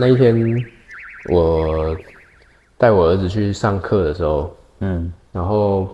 [0.00, 0.34] 那一天
[1.30, 1.94] 我
[2.78, 5.88] 带我儿子去上课的时候，嗯然后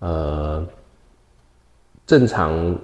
[0.00, 0.66] 呃，
[2.04, 2.78] 正常，因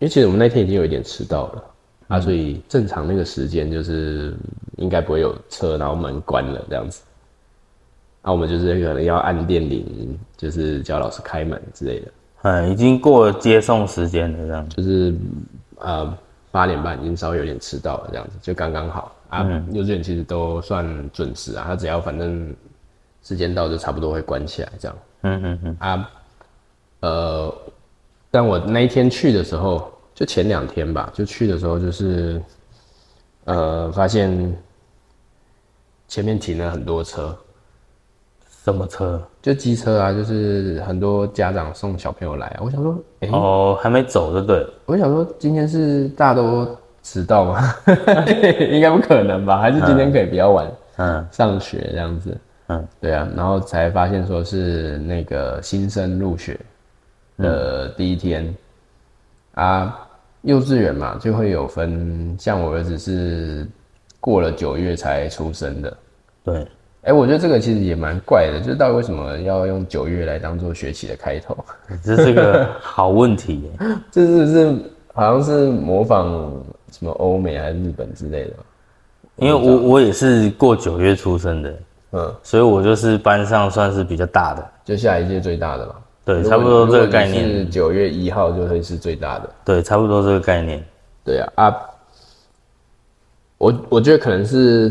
[0.00, 1.64] 为其实我们那天已经有一点迟到了
[2.08, 4.34] 啊，所以正常那个时间就是
[4.76, 7.02] 应该不会有车，然后门关了这样子。
[8.22, 12.12] 啊，我们就是可能要按电铃，就是叫老师开门之类的，
[12.42, 14.68] 嗯，已经过了接送时间了，这样。
[14.68, 15.14] 就是
[15.78, 16.18] 呃
[16.50, 19.64] 八点半已经稍微有点迟到了，这样子就刚刚好啊。
[19.72, 22.54] 幼稚园其实都算准时啊，他只要反正
[23.22, 24.96] 时间到就差不多会关起来这样。
[25.22, 26.10] 嗯嗯嗯，啊，
[27.00, 27.54] 呃，
[28.30, 32.40] 但我那一天去的时候，就前两天吧，就去的时候就是，
[33.44, 34.56] 呃，发现
[36.06, 37.36] 前面停了很多车，
[38.64, 39.20] 什么车？
[39.42, 42.60] 就机车啊，就是很多家长送小朋友来啊。
[42.62, 44.70] 我想说，哎、哦，还没走就对了。
[44.86, 46.76] 我想说今天是大家都
[47.06, 47.72] 迟到吗？
[48.72, 49.58] 应该不可能吧？
[49.58, 52.36] 还是今天可以比较晚嗯上学这样子？
[52.66, 56.58] 嗯，对啊，然后才发现说是那个新生入学
[57.38, 58.52] 的第一天、
[59.54, 59.96] 啊，
[60.42, 63.64] 幼稚园嘛就会有分，像我儿子是
[64.18, 65.96] 过了九月才出生的，
[66.42, 66.66] 对，
[67.02, 71.56] 哎、我觉得这个其实也蛮怪的，就是到底为什么要用九月来当做学期的开头？
[72.02, 73.70] 这是个好问题耶。
[74.10, 74.76] 这是不是
[75.14, 76.52] 好像是模仿
[76.98, 78.52] 什么欧美还是日本之类的？
[79.36, 81.74] 因为我我也是过九月出生的，
[82.12, 84.66] 嗯，所以我就是班上算是比较大的。
[84.82, 85.94] 就下一届最大的嘛。
[86.24, 87.70] 对，差不多这个概念。
[87.70, 89.50] 九月一号就会是最大的。
[89.64, 90.82] 对，差不多这个概念。
[91.22, 91.76] 对啊啊，
[93.58, 94.88] 我我觉得可能是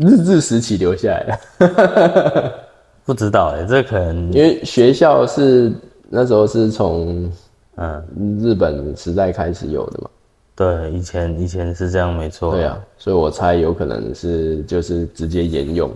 [0.00, 2.52] 日治时期留下来的，
[3.04, 5.70] 不知道哎，这可能因为学校是
[6.08, 7.30] 那时候是从
[7.76, 8.02] 嗯，
[8.40, 10.10] 日本时代开始有的嘛。
[10.56, 12.52] 对，以前以前是这样，没错。
[12.52, 15.90] 对，啊，所以我猜有可能是就是直接沿用。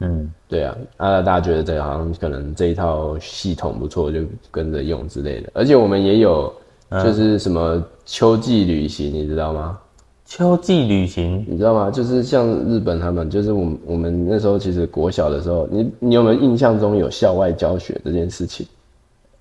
[0.00, 4.20] 嗯，对啊，啊，大家觉得这个好像可能这一套系统不错，就
[4.50, 5.50] 跟着用之类的。
[5.54, 6.52] 而且我们也有
[6.90, 9.78] 就是什么秋季旅行，你知道吗？
[10.26, 11.90] 秋季旅行你知道吗？
[11.90, 18.66] 就是像日本他们，就是我们我们那时候其实国小的时候，你你有没有印象中有校外教学这件事情？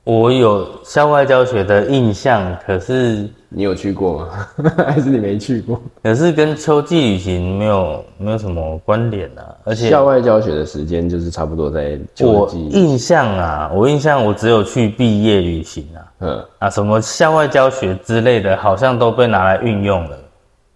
[0.03, 4.47] 我有校外教学的印象，可是你有去过吗？
[4.87, 5.79] 还是你没去过？
[6.01, 9.55] 可是跟秋季旅行没有没有什么关联啊。
[9.63, 20.17] 而且校外教学的时间就是差不多在秋我季，印象啊，我印象我只有去毕业旅行啊，嗯，啊什么校外教学之类的，好像都被拿来运用了。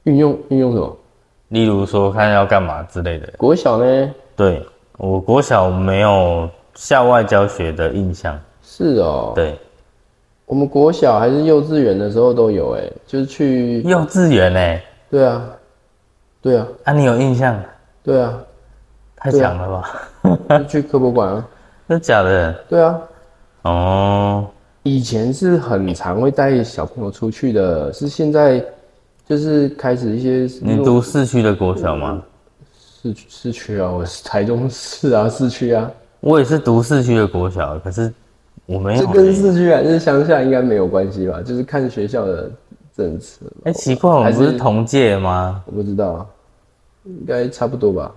[0.03, 0.97] 运用运用什么？
[1.47, 3.27] 例如说看要干嘛之类的。
[3.37, 4.11] 国小呢？
[4.35, 4.63] 对
[4.97, 8.39] 我国小没有校外教学的印象。
[8.77, 9.57] 是哦，对，
[10.45, 15.45] 我们国小还是幼稚园的时候都有，哎，就是去，幼稚园呢、对啊，
[16.41, 17.57] 对啊，啊，你有印象？
[18.03, 18.37] 对啊，
[19.15, 19.81] 太强了
[20.21, 20.59] 吧？
[20.59, 21.47] 就去科博馆啊，
[21.87, 22.53] 真的假的？
[22.67, 23.01] 对啊，
[23.61, 24.45] 哦，
[24.83, 28.61] 以前是很常会带小朋友出去的，是现在
[29.25, 32.21] 就是开始一些你读市区的国小吗？
[33.01, 38.13] 市区市区啊，我是台中市啊，市区啊，我也是读市区的国小，可是
[38.65, 39.13] 我没有这欸。
[39.13, 41.41] 跟市区还是乡下应该没有关系吧？
[41.43, 42.49] 就是看学校的
[42.95, 43.45] 政策。
[43.63, 45.63] 哎、奇怪，我们不是是同届吗？
[45.65, 46.25] 我不知道啊，
[47.05, 48.11] 应该差不多吧。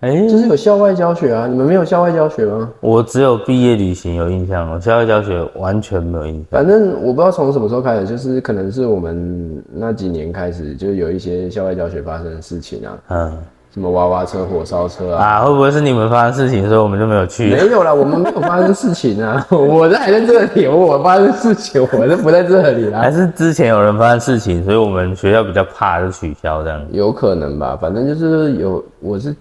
[0.00, 2.72] 哎、就是有校外教学啊，你们没有校外教学吗？
[2.78, 6.44] 我只有毕业旅行有印象，我校外教学完全没有印象。
[6.52, 13.38] 反正我不知道从什么时候开始，就是可能是我们那几年开始，就有一些校外教学发生的事情啊，嗯
[13.72, 15.24] 什么娃娃车、火烧车啊。
[15.24, 17.50] 啊，会不会是你们发生事情，所以我们就没有去？
[17.50, 23.10] 没有啦，我们没有发生事情啊， 我这还在这里，我发生事情，我是不在这里啦还。
[23.12, 26.80] 是之前有人发生事情，所以我们学校比较怕，就取消这样。
[26.92, 29.34] 有可能吧，反正就是有，我是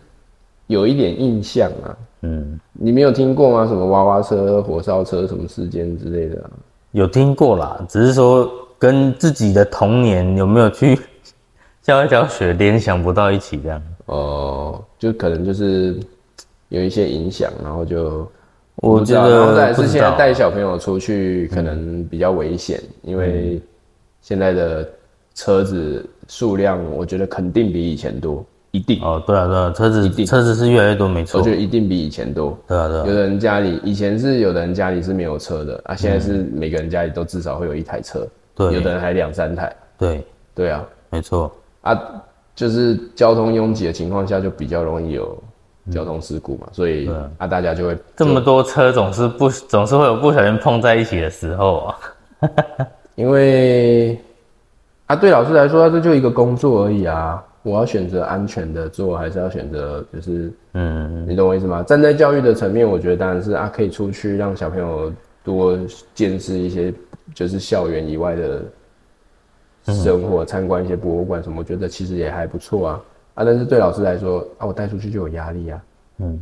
[0.68, 1.96] 有一点印象啊。
[2.22, 3.68] 嗯，你没有听过吗？
[3.68, 6.50] 什么娃娃车、火烧车什么事件之类的、啊？
[6.92, 11.00] 有听过啦，只是说跟自己的童年有没有去
[11.84, 13.82] 校外教学联想不到一起这样。
[14.08, 15.96] 哦、就可能就是
[16.70, 18.30] 有一些影响，然后就
[18.76, 23.62] 我不知道觉得然后再是现在带小朋友出去可能比较危险，因为
[24.22, 24.88] 现在的
[25.36, 30.26] 车子数量，我觉得肯定比以前多，一定，哦，对啊对啊，车子一定。
[30.26, 31.40] 车子是越来越多，没错。
[31.40, 31.52] 我觉。
[31.52, 32.58] 得一定比以前多。
[32.68, 33.06] 对啊对啊。
[33.08, 38.74] 有，的人家里以前是有的人家里是没有车的啊，现在是每个人家里都至少会有一台车，对。
[38.74, 39.76] 有的人还两三台。
[39.98, 41.52] 对，对啊，没错。
[41.82, 42.00] 啊，
[42.58, 45.38] 就是交通拥挤的情况下，就比较容易有
[45.92, 47.08] 交通事故嘛，所以
[47.38, 52.00] 啊，大家就会这么多车总是不总是会有不小心碰在一起的时候啊。
[53.14, 54.20] 因为
[55.06, 57.44] 啊，对老师来说，这就一个工作而已啊。
[57.62, 61.84] 我要选择安全的做，还是要选择就是嗯，你懂我意思吗？
[61.84, 65.14] 站在教育的层面，我觉得当然是啊，可以出去让小朋友
[65.44, 65.78] 多
[66.16, 66.92] 见识一些
[67.36, 68.64] 就是校园以外的
[69.94, 73.02] 生活，参观一些博物馆什么，我觉得其实也还不错啊
[73.36, 73.44] 啊！
[73.44, 75.82] 但是对老师来说啊，我带出去就有压力啊。
[76.20, 76.40] 嗯，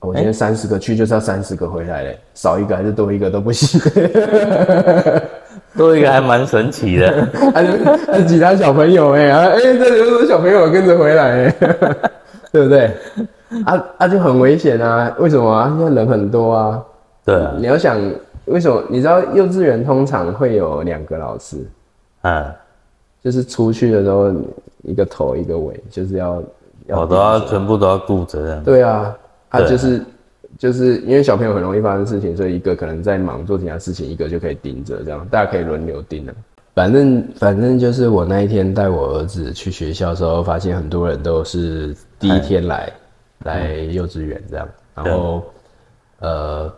[0.00, 3.80] 我今天三十个去就是要三十个回来嘞，少一个还是多一个都不行。
[5.76, 7.28] 多一个还蛮神奇的。
[7.52, 11.54] 还是其他小朋友哎、啊哎、这里有小朋友跟着回来哎、
[12.52, 12.90] 对不对？
[13.66, 15.12] 啊啊就很危险啊！
[15.18, 15.74] 为什么啊？
[15.76, 16.82] 现在人很多啊。
[17.24, 17.98] 对啊，你要想
[18.44, 18.82] 为什么？
[18.88, 21.56] 你知道幼稚园通常会有两个老师，
[22.22, 22.44] 嗯，
[23.24, 24.30] 就是出去的时候
[24.82, 26.42] 一个头一个尾，就是要
[26.86, 28.62] 要我都要全部都要顾着这样。
[28.62, 29.16] 对啊，
[29.48, 30.04] 他就是
[30.58, 36.34] 就是因为小朋友很容易发生事情，所以一个可能在忙做其他事情，一个就可以盯着，这样大家可以轮流盯啊。
[36.74, 42.92] 反正反正就是我那一天带我儿子去学校的时候，发现很多人都是第一天来
[43.44, 45.42] 来幼稚园这样，然后
[46.18, 46.72] 呃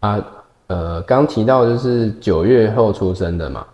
[0.00, 0.26] 啊
[0.68, 3.66] 呃刚提到就是九月后出生的嘛，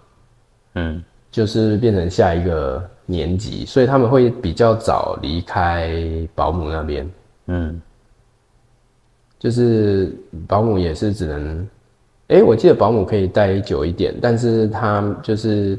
[0.75, 5.93] 嗯，就是变成下一个年级，所以他们会比较早离开
[6.35, 7.11] 保姆那边。
[7.47, 7.81] 嗯，
[9.38, 10.15] 就是
[10.47, 11.69] 保姆也是只能，
[12.29, 15.79] 哎、我记得保姆可以待久一点，但是他就是，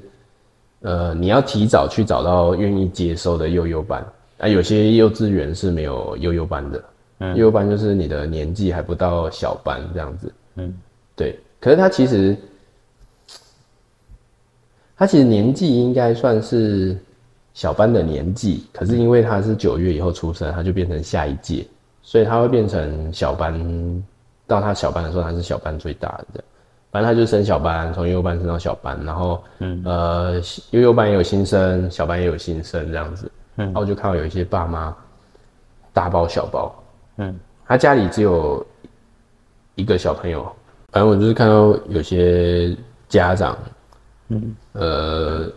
[0.81, 4.05] 呃，你要提早去找到愿意接收的幼幼班。
[4.37, 6.83] 啊，有些幼稚园是没有幼幼班的，
[7.35, 10.77] 幼幼班就是你的年纪还不到小班这样子，嗯，
[11.15, 12.35] 对，可是他其实，
[14.97, 16.97] 他其实年纪应该算是
[17.53, 21.65] 小班的年纪，可是因为他是九月以后出生，他就变成下一届，
[22.01, 24.03] 所以他会变成小班。
[24.47, 26.45] 到他小班的时候，他是小班最大的这样。
[26.91, 30.39] 反正他就升小班，从幼幼班升到小班，然后嗯呃
[30.69, 33.31] 幼幼班也有新生，小班也有新生这样子。
[33.55, 34.95] 然后我就看到有一些爸妈
[35.91, 36.71] 大包小包，
[37.17, 38.63] 嗯，他家里只有
[39.73, 40.43] 一个小朋友，
[40.91, 42.77] 反正我就是看到有些
[43.09, 43.57] 家长，
[44.29, 45.51] 嗯，呃，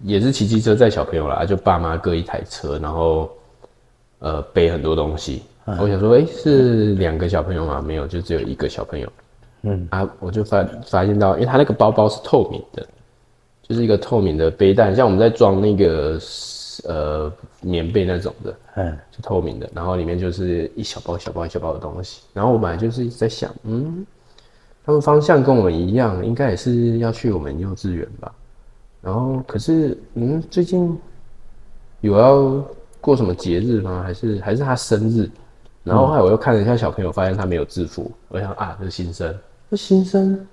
[0.00, 3.30] 也是骑机车载小朋友啦，就爸妈各一台车，然后
[4.18, 5.42] 呃背很多东西。
[5.78, 7.80] 我想说，哎、是两个小朋友吗？
[7.80, 9.12] 没有，就只有一个小朋友。
[9.62, 12.84] 嗯啊，我就发发现到，因为他那个包包是透明的，
[13.62, 16.18] 就是一个透明的背带，像我们在装那个
[16.88, 22.22] 呃棉被那种的，嗯，是透明的，然后里面就是一小包一小包一小包的东西。
[22.32, 24.04] 然后我本来就是在想，嗯，
[24.90, 28.32] 他们方向跟我们一样，应该也是要去我们幼稚园吧。
[29.00, 30.98] 然后可是，嗯，最近
[32.00, 32.60] 有要
[33.00, 34.02] 过什么节日吗？
[34.04, 35.30] 还是还是他生日？
[35.84, 39.32] 然后后来我又看了一下小朋友，发现他没有制服，我想啊，这是新生，
[39.70, 40.44] 这新生，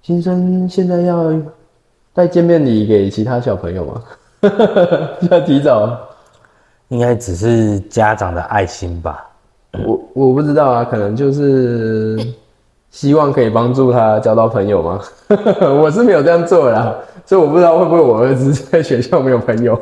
[0.00, 1.34] 新生现在要
[2.14, 4.02] 带见面礼给其他小朋友吗？
[5.30, 6.00] 要提早。
[6.88, 9.28] 应该只是家长的爱心吧。
[9.84, 12.16] 我我不知道啊，可能就是
[12.90, 15.00] 希望可以帮助他交到朋友吗？
[15.80, 16.94] 我是没有这样做啦，
[17.26, 19.80] 所以我不知道会不会我儿子在学校没有朋友。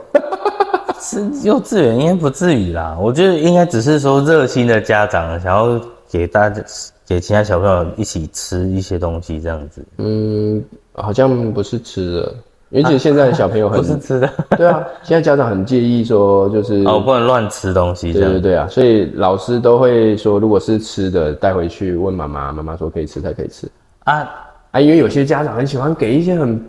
[1.00, 5.78] 是幼稚园应该不至于啦，我觉得应该只是说热心的家长想要
[6.10, 6.64] 给大家
[7.06, 12.34] 给其他小朋友一起吃一些东西这样子，嗯，好像不是吃的，
[12.74, 18.12] 而且现在的小朋友很、 不是吃的 对啊，现在家长很介意说就是哦，不能乱吃东西。
[18.12, 23.68] 对对对啊，所以老师都会说，如果是吃的带回去问妈妈，妈妈说可以吃才可以吃
[24.04, 24.28] 啊，
[24.72, 26.60] 啊，因为有些家长很喜欢给一些很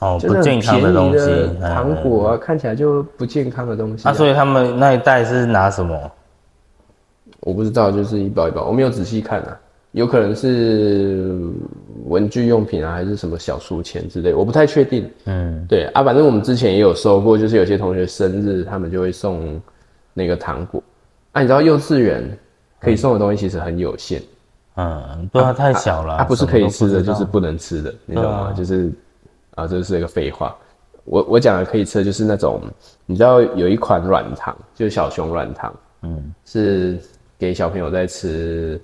[0.00, 2.02] 哦，不健康的东西糖嗯。
[2.02, 5.98] 果啊，看起来就不健康的东西、啊，所以他们那一代是拿什么？
[7.40, 9.56] 我不知道，就是一包一包，我没有仔细看啊，
[9.92, 11.38] 有可能是
[12.06, 15.10] 文具用品啊，还是什么小书签之类，我不太确定。
[15.24, 19.60] 嗯，对啊，反正我们之前也有收过，就是有些同学生日，他们就会送
[20.12, 20.82] 那个糖果。
[21.32, 22.22] 啊，你知道幼稚园
[22.80, 24.22] 可以送的东西其实很有限，
[24.76, 28.52] 嗯，对啊，太小了，它不是可以吃的，就是不能吃的，你懂吗？
[28.52, 28.92] 就是
[29.54, 30.56] 啊，这是一个废话。
[31.04, 32.60] 我我讲的可以吃的就是那种，
[33.06, 36.98] 你知道有一款软糖，就是小熊软糖，嗯，是
[37.38, 38.78] 给小朋友在吃，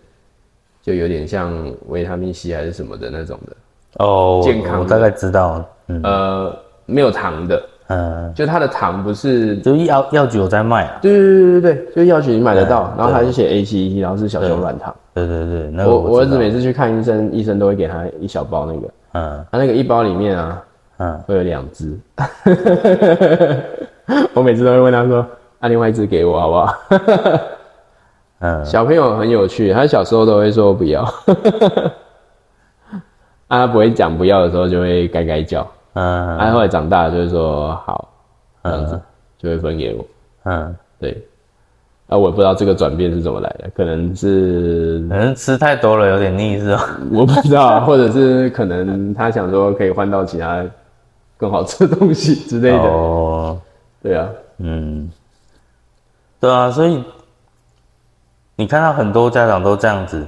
[0.84, 1.50] 就有点像
[1.88, 6.00] 维他命 C 还是什么的那种的，哦，健康我大概知道，嗯。
[6.04, 14.94] 呃，没有糖的，嗯，就它的糖不是，就药药局有在卖啊，对对对对对，就药局你买得到，嗯然后它就写 A C E，然后是小熊软糖。
[15.14, 19.44] 对对对，那个我我儿子每次去看医生，医生都会给他一小包那个，嗯。
[19.50, 20.62] 他那个一包里面啊，
[20.98, 21.98] 嗯，会有两只，
[24.34, 25.26] 我每次都会问他说
[25.60, 26.74] ：“啊，另外一只给我好不好？”
[28.44, 31.00] 嗯，小朋友很有趣，他小时候都会说不要，
[33.48, 38.06] 啊，他不会讲不要的时候就会该该叫，嗯，啊，后来长大了就会说好，
[38.62, 39.02] 这样子嗯。
[39.38, 40.04] 就会分给我。
[40.44, 41.26] 嗯，对，
[42.06, 46.88] 啊，我也不知道这个转变是怎么来的，可能是可能吃太多了有点腻是吧？
[47.12, 50.64] 我不知道啊，或者是可能他想说可以换到其他
[51.36, 52.88] 更好吃的东西之类的。
[52.88, 53.58] 哦，
[54.02, 55.10] 对啊，嗯，
[56.40, 57.02] 对啊，所以
[58.56, 60.26] 你看到很多家长都这样子，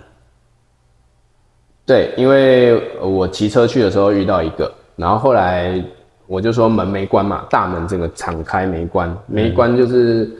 [1.84, 5.82] 对，因为我骑车去的时候遇到一个，然后后来
[6.26, 10.30] 我就说门没关嘛，大门整个敞开没关，没关就是、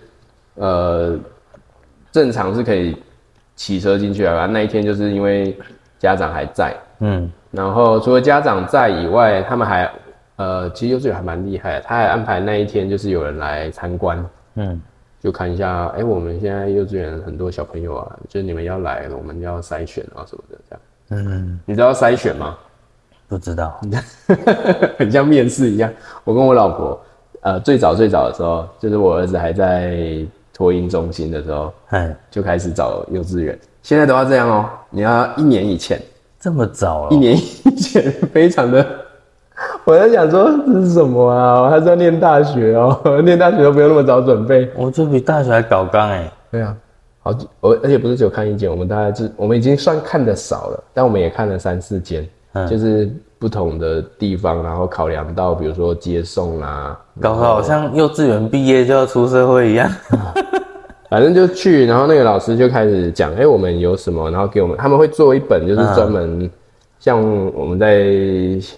[0.55, 1.19] 呃
[2.11, 2.97] 正常是可以
[3.57, 4.47] 骑车进去啊。
[4.47, 5.55] 那一天就是因为
[5.99, 7.31] 家长还在，嗯。
[7.51, 9.91] 然后除了家长在以外，他们还
[10.37, 14.81] 呃其实幼稚园还蛮厉害的，他还安排那一天就是有人来参观，嗯，
[15.27, 20.81] 就看一下，哎、我们现在幼稚园很多小朋友啊，就是你们要来，我们要筛选啊什么的这样。
[21.09, 22.57] 嗯，你知道筛选吗？
[23.27, 23.81] 不知道，
[24.97, 25.93] 很像面试一样。
[26.23, 27.01] 我跟我老婆，
[27.41, 33.59] 呃，最早最早的时候，就是我儿子还在托婴中心的时候，哎，就开始找幼稚园。
[33.83, 36.01] 现在都要这样哦，你要一年以前，
[36.39, 38.87] 这么早了，一年以前，非常的。
[39.87, 41.71] 我在想说这是什么啊？
[41.71, 44.69] 他是要念大学哦， 念大学都不用那么早准备。
[44.77, 46.77] 我就比大学还搞纲哎，对啊，
[47.23, 59.89] 好几，我而且不是只有看一间，我们大概是，我们已经算看的少了，但我们也看了三四间，嗯就是不同的地方，然后考量到比如说接送啊，搞得好像幼稚园毕业就要出社会一样。
[61.09, 66.51] 反正就去，然后那个老师就开始讲，哎、我们有什么，然后给我们，他们会做一本就是专门
[66.99, 67.21] 像
[67.55, 68.07] 我们在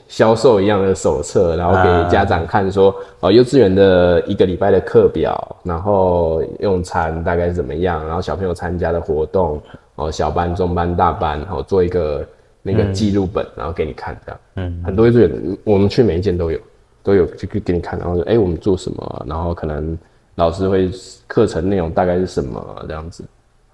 [0.08, 9.60] 销售一样的手册，然后给家长看说，哦，幼稚园的一个礼拜的课表，然后用餐大概是怎么样，然后小朋友参加的活动，
[9.94, 12.26] 哦，小班、中班、大班，然后做一个
[12.62, 14.40] 那个记录本，然后给你看这样。
[14.56, 16.58] 嗯，很多幼稚园，我们去每一间都有，
[17.02, 19.96] 都有就给给你看，然后说，哎、我们做什么、然后可能
[20.34, 20.90] 老师会
[21.26, 23.24] 课程内容大概是什么这样子，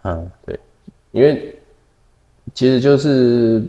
[0.02, 0.60] 嗯，对
[1.10, 1.58] 因为
[2.52, 3.62] 其实就是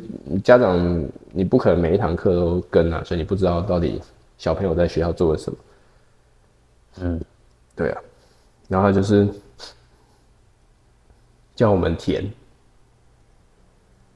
[0.44, 4.02] 家长你不可能每一堂课都跟啊，所以你不知道到底
[4.38, 5.58] 小朋友在学校做了什么。
[7.02, 7.22] 嗯，
[7.76, 8.02] 对啊，
[8.68, 9.28] 然后他就是
[11.56, 12.30] 叫我们填，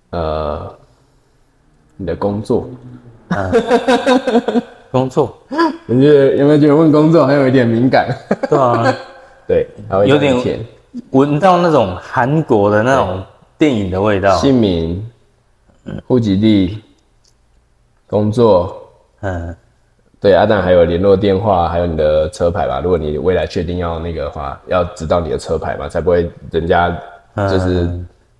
[0.09, 0.75] 呃，
[1.95, 2.69] 你的工作。
[4.91, 5.37] 工作，
[5.85, 8.09] 你觉得有没有觉得问工作还有一点敏感？
[8.49, 8.95] 对啊，
[9.47, 9.67] 对，
[10.07, 10.65] 有点叫你填
[11.11, 13.23] 闻到那种韩国的那种
[13.59, 14.35] 电影的味道。
[14.37, 15.05] 姓名、
[16.07, 16.81] 户籍地、
[18.07, 18.81] 工作，
[19.19, 19.55] 嗯，
[20.19, 22.79] 对，阿、啊、蛋还有联络电话，还有你的车牌吧。
[22.81, 26.97] 如果你未来确定要那个的话，要知道你的车牌嘛，才不会人家
[27.35, 27.89] 就是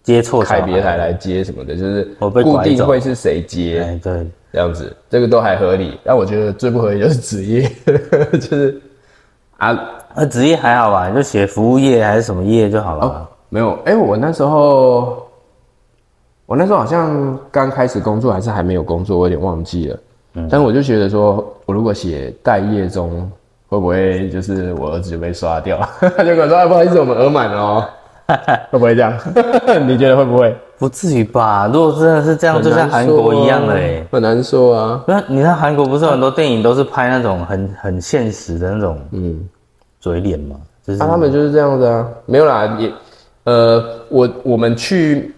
[0.01, 5.99] 接错小孩开别台来接什么的，就是我被固定会是谁接哎，对，这样子，这个都还合理。
[6.03, 7.69] 但我觉得最不合理就是职业，
[8.33, 8.81] 就是
[9.57, 9.77] 啊
[10.15, 11.09] 那职业还好吧？
[11.09, 13.05] 你就写服务业还是什么业就好了。
[13.05, 15.27] 哦，没有，哎、我那时候，
[16.45, 19.99] 我那时候好像刚开始工作，还是还没有工作，我有点忘记了。
[20.35, 23.29] 嗯，但我就觉得说，我如果写待业中，
[23.67, 25.79] 会不会就是我儿子就被刷掉？
[25.99, 27.85] 他 就跟我说、啊，不好意思，我们额满了哦。
[28.69, 29.11] 会不会这样？
[29.87, 30.55] 你觉得会不会？
[30.77, 31.67] 不至于吧？
[31.73, 34.05] 如果真的是这样，就像韩国一样的哎。
[34.11, 35.03] 很难说啊。
[35.07, 39.49] 那你看韩国不是有很多电影都是拍那种很很现实的那种嗯，
[39.99, 40.55] 嘴脸嘛？
[40.85, 42.91] 就是啊、他们就是这样子啊，没有啦，也，
[43.49, 45.33] 呃，我我们去，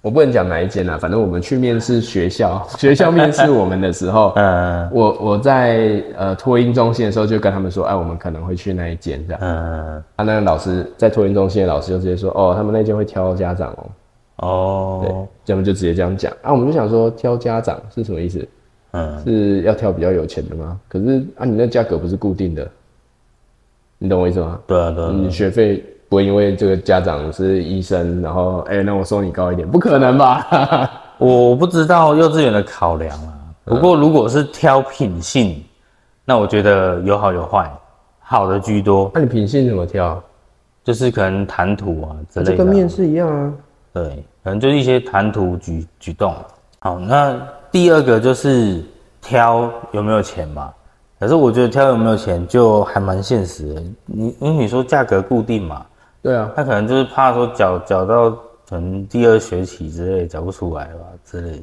[0.00, 9.40] 我不能讲哪一间啦，反正我们去面试学校，学校面试我们的时候， 嗯我我在呃托婴中心的时候就跟他们说，哎，我们可能会去那一间这样。
[9.40, 13.70] 嗯啊，那个老师在托婴中心的老师就直接说，哦，他们那间会挑家长
[14.36, 16.32] 哦，哦对他们就直接这样讲。
[16.42, 18.48] 啊，我们就想说挑家长是什么意思？
[18.94, 20.78] 嗯是要挑比较有钱的吗？
[20.88, 22.68] 可是啊，你那价格不是固定的，
[23.98, 24.58] 你懂我意思吗？
[24.66, 25.82] 对啊对啊你学费
[26.12, 30.46] 不会因为这个家长是医生，然后哎、那我收你高一点，不可能吧？
[31.16, 33.32] 我不知道幼稚园的考量啊。
[33.64, 35.64] 不过如果是挑品性，
[36.26, 37.72] 那我觉得有好有坏，
[38.20, 40.22] 好的居多，那、你品性怎么挑？
[40.84, 42.56] 就是可能谈吐啊之类的啊。
[42.58, 43.50] 这跟面试一样啊。
[43.94, 46.34] 对，可能就是一些谈吐举举动。
[46.80, 47.40] 好，那
[47.70, 48.84] 第二个就是
[49.22, 50.70] 挑有没有钱嘛。
[51.18, 53.82] 可是我觉得挑有没有钱就还蛮现实的。
[54.04, 55.86] 你因为你说价格固定嘛，
[56.22, 58.30] 对啊，他可能就是怕说缴缴到
[58.68, 61.62] 可能第二学期之类缴不出来吧之类的。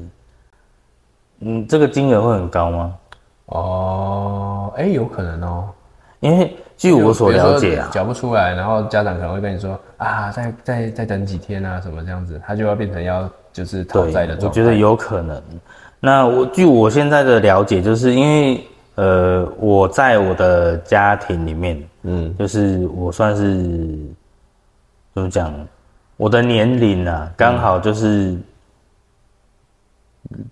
[1.40, 2.96] 嗯，这个金额会很高吗？
[3.46, 5.70] 哦，哎、有可能哦。
[6.20, 14.48] 因为据我所了解啊，缴不出来，然后家长可能会跟你说啊，再再再等几天啊，什么这样子，他就要变成要就是讨对债的，状态。
[14.48, 15.42] 我觉得有可能。
[16.02, 18.62] 那我据我现在的了解，就是因为
[18.96, 23.98] 呃，我在我的家庭里面，嗯就是我算是
[25.20, 25.54] 怎么讲，
[26.16, 28.38] 我的年龄啊，刚好就是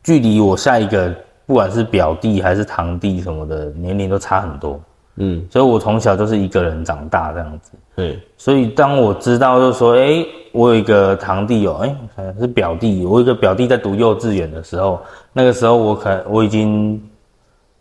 [0.03, 4.79] 距离我下一个，不管是表弟还是堂弟什么的，年龄都差很多，
[5.15, 7.71] 嗯，所以我从小就是一个人长大这样子。
[7.95, 17.01] 对，所以当我知道，就是说，哎、我有一个堂弟哦，哎、是表弟，我有一个表弟在读幼稚园的时候，那个时候我可我已经，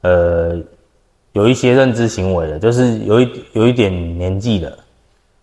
[0.03, 0.57] 呃，
[1.33, 4.73] 有一些认知行为了，就是有一有一点年纪了，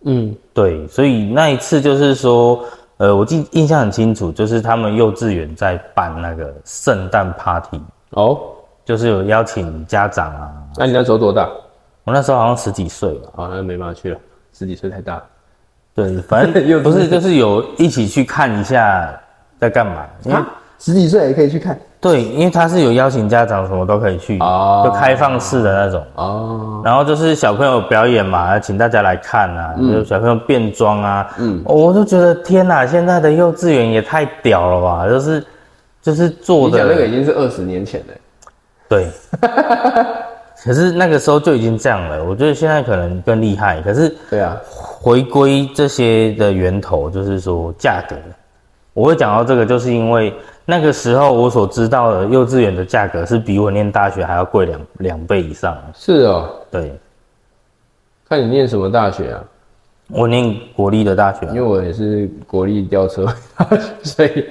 [0.04, 2.62] 嗯对，所以那一次就是说，
[2.98, 7.80] 呃，我记印象很清楚，就是他们幼稚园在办那个圣诞 party，
[8.10, 8.38] 哦，
[8.84, 11.48] 就是有邀请家长啊，那你那时候多大？
[12.04, 14.18] 我那时候好像十几岁吧，好，那没办法去了，
[14.52, 15.24] 十几岁太大了。
[15.94, 19.18] 对，反正 不是，就是有一起去看一下
[19.58, 20.04] 在干嘛。
[20.24, 20.38] 因为
[20.78, 26.04] 十几岁也可以去看对，因为他是有邀请家长，什么都可以去，哦就开放式的那种。
[26.16, 35.42] 哦，然后就是小朋友表演嘛，请大家来看啊，就是小朋友变装啊，嗯，我就觉得天哪，现在的幼稚园也太屌了吧，就是
[36.02, 38.06] 就是做的你讲那个已经是二十年前了。
[38.86, 39.08] 对，
[40.62, 43.80] 可是那个时候就已经这样了，我觉得现在可能更厉害。
[43.80, 48.14] 可是对啊，回归这些的源头，就是说价格。
[48.94, 50.32] 我会讲到这个，就是因为
[50.64, 55.76] 那个时候我所知道的幼稚园的价格是比我念大学还要贵两两倍以上。
[55.94, 56.48] 是哦。
[56.70, 56.92] 对
[58.28, 59.44] 看你念什么大学啊？
[60.10, 63.26] 我念国立的大学因为我也是国立吊车，
[64.02, 64.46] 所以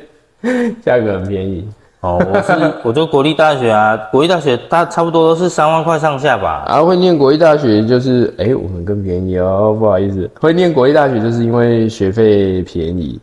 [0.82, 1.68] 价格很便宜。
[2.02, 6.66] 哦，我是 我就国立大学啊，国立大学大差不多都是三万块上下吧。
[6.68, 13.20] 啊，会念国立大学就是，哎、我们更便宜哦，不好意思，会念国立大学就是因为学费便宜。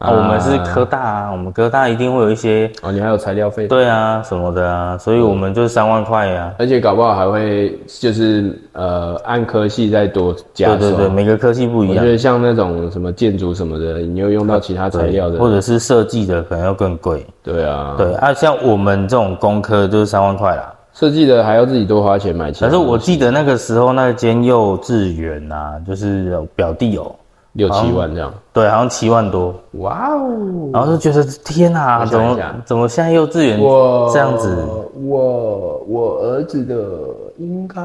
[0.00, 6.54] 啊，我们是科大啊，我们科大一定会有一些哦，你还有材料费，对啊什么的啊，所以我们就是三万块啊。
[6.58, 10.74] 而且搞不好还会就是呃按科系再多加。
[10.76, 12.10] 对对对，每个科系不一样我觉。
[12.10, 17.26] 得像那种什么建筑什么的，你又用到其他材料的，或者是设计的可能要更贵。
[17.42, 20.72] 对啊，对啊，像我们这种工科就是三万块啦。
[20.92, 22.68] 设计的还要自己多花钱买可。
[22.68, 27.14] 是我记得那个时候那间幼稚园啊，就是有表弟有，
[27.52, 30.70] 六七万这样，对，好像七万多，哇哦！
[30.72, 34.64] 然后就觉得天哪、我怎么怎么现在幼稚园我这样子？
[34.94, 37.08] 我我儿子的
[37.38, 37.80] 应该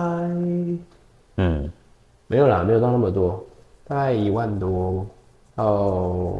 [1.37, 1.71] 嗯，
[2.27, 3.43] 没有啦，没有到那么多，
[3.87, 5.05] 大概一万多。
[5.55, 6.37] 到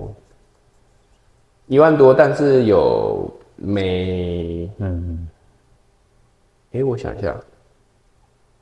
[1.68, 5.26] 一万多，但是有每嗯，
[6.74, 7.34] 诶，我想一下，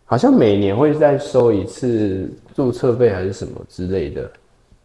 [0.05, 4.29] 好像每年会再收一次注册费还是什么之类的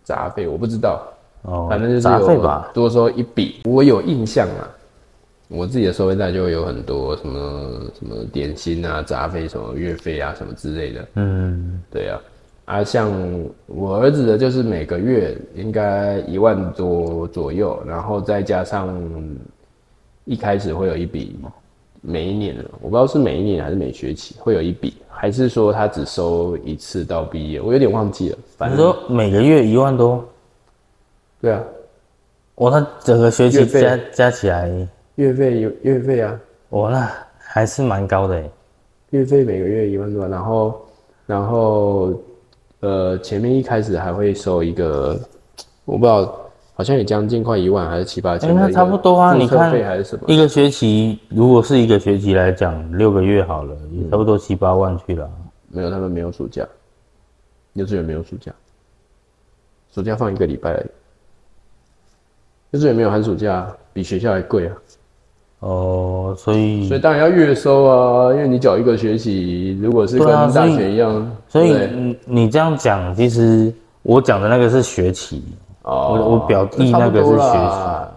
[0.08, 1.06] 杂费，我不知道，
[1.42, 2.70] 哦，反正就是杂费有吧。
[2.72, 3.60] 多收一笔。
[3.64, 4.64] 我有印象啊，
[5.48, 11.06] 我自己的收费站就会有很多什么什么点心啊、杂费、什么月费啊什么之类的。
[11.16, 12.20] 嗯，对啊，
[12.64, 13.12] 啊，像
[13.66, 18.98] 我儿子的，就是每个月应该一万多左右，然后再加上
[20.24, 21.38] 一开始会有一笔，
[22.00, 28.38] 每一年了，我不知道是每一年还是每学期会有一笔，还是说他只收一次到毕业，我有点忘记了。
[28.56, 30.24] 反正你说每个月一万多，
[31.40, 31.62] 对啊，
[32.54, 34.70] 我那整个学期加加起来，
[35.16, 38.42] 月费有月费啊，我那还是蛮高的。
[39.10, 40.86] 月费每个月一万多，然后
[41.26, 42.12] 然后
[42.80, 45.18] 呃前面一开始还会收一个，
[45.84, 46.44] 我不知道。
[46.78, 50.22] 好像也将近快一万，还是七八千哎那差不多啊你看还是什么？
[50.28, 55.28] 一个学期，如果是一个学期来讲，六个月好了，也差不多七八万去了。
[55.70, 56.64] 没有，他们没有暑假，
[57.72, 58.52] 幼稚园没有暑假，
[59.92, 60.86] 暑假放一个礼拜而已。
[62.70, 64.76] 幼稚园没有寒暑假，比学校还贵啊，
[65.58, 75.42] 哦，所以所以当然要月收啊，因为你缴一个学期，如果是跟大学一样，所以你你这样讲，其实我讲的那个是学期，
[75.88, 78.08] 哦我我表弟那个是学生，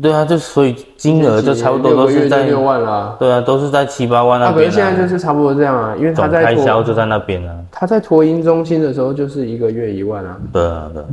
[0.00, 3.14] 对啊，就所以金额就差不多都是在，六万啦。
[3.18, 7.54] 对啊，都是在七八万那啊，可边、现在就是差不多这样啊，因为他总在开销就在那边啊。
[7.70, 11.06] 他在托婴中心的时候就是一个月一万啊，对啊，对啊，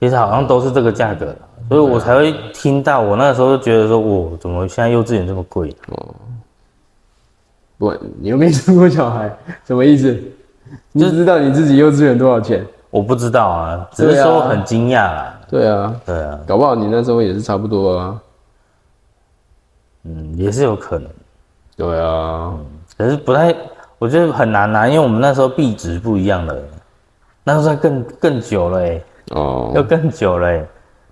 [0.00, 1.36] 其实好像都是这个价格啦
[1.68, 3.00] 所以我才会听到。
[3.00, 5.74] 我那时候就觉得说，我怎么现在幼稚园这么贵？
[5.88, 6.14] 哦
[7.78, 10.20] 不，你又没生过小孩，什么意思？
[10.92, 12.66] 你就知道你自己幼稚园多少钱？
[12.90, 15.40] 我不知道啊，只是说很惊讶啦。
[15.48, 18.20] 对啊，对啊，搞不好你那时候也是差不多啊。
[20.04, 21.08] 嗯，也是有可能，
[21.76, 22.54] 对啊，
[22.96, 23.54] 可是不太，
[23.98, 26.56] 我觉得很难拿，因为我们那时候币值不一样了，
[27.44, 30.52] 那时候更更久了哎、要哦，更久了哎、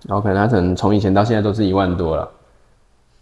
[0.07, 2.29] 然后可能他可能从以前到现在都是一万多了。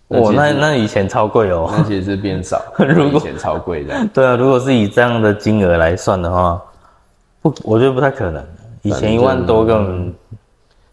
[0.10, 1.70] 哇，那那以前超贵哦。
[1.70, 3.94] 那其实是变少， 如果以前超贵的。
[4.14, 6.62] 对啊，如果是以这样的金额来算的话，
[7.42, 8.44] 不，我觉得不太可能。
[8.84, 10.14] 以前一万多根本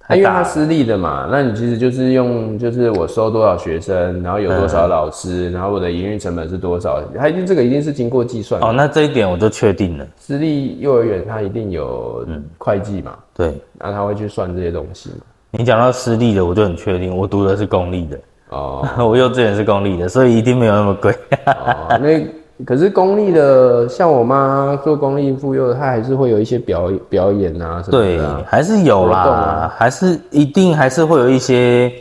[0.06, 8.60] 它因为他私立的嘛，那你其实就是用，就是我收多少学生，然后有多少老师，然后我的营运成本是多少，他一定这个一定是经过计算。
[8.62, 10.06] 哦，那这一点我就确定了。
[10.18, 12.26] 私立幼儿园他一定有
[12.58, 15.24] 会计嘛，对，那他会去算这些东西嘛。
[15.52, 18.18] 你讲到私立的，我就很确定，我读的是公立的。
[18.50, 21.12] 哦， 我幼稚园是公立的，所以一定没有那么贵。
[21.46, 22.26] 哦，那
[22.66, 31.92] 可是公立的，像我妈做公立妇幼，她还是会有一些表表演啊什么的啊。，还是有啦，还是一定还是会有一些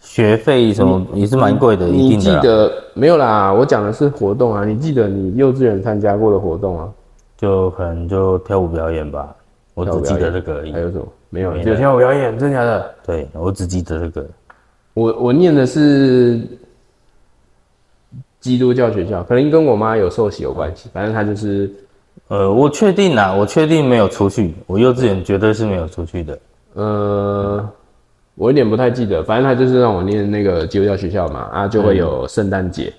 [0.00, 2.42] 学费什么，也是蛮贵的，一你记定的啦。
[2.42, 3.52] 得没有啦？
[3.52, 6.88] 我讲的是活动啊，你记得你幼稚园参加过的活动啊？
[7.36, 9.34] 就可能就跳舞表演吧，
[9.74, 10.78] 我只记得这个而已还。
[10.78, 11.04] 有什么？
[11.30, 12.90] 没有，有跳舞表演，真的假的？
[13.04, 14.24] 对，我只记得这个。
[14.94, 16.40] 我我念的是
[18.44, 20.90] 基督教学校，可能跟我妈有受洗有关系。
[20.92, 21.70] 反正她就是
[22.28, 26.38] 呃，我确定啦，我确定没有出去，我幼稚园绝对是没有出去的。
[26.74, 27.66] 呃，
[28.34, 32.92] 我有点不太记得，反正她就是让我念那个基督教学校嘛，啊，就会有圣诞节，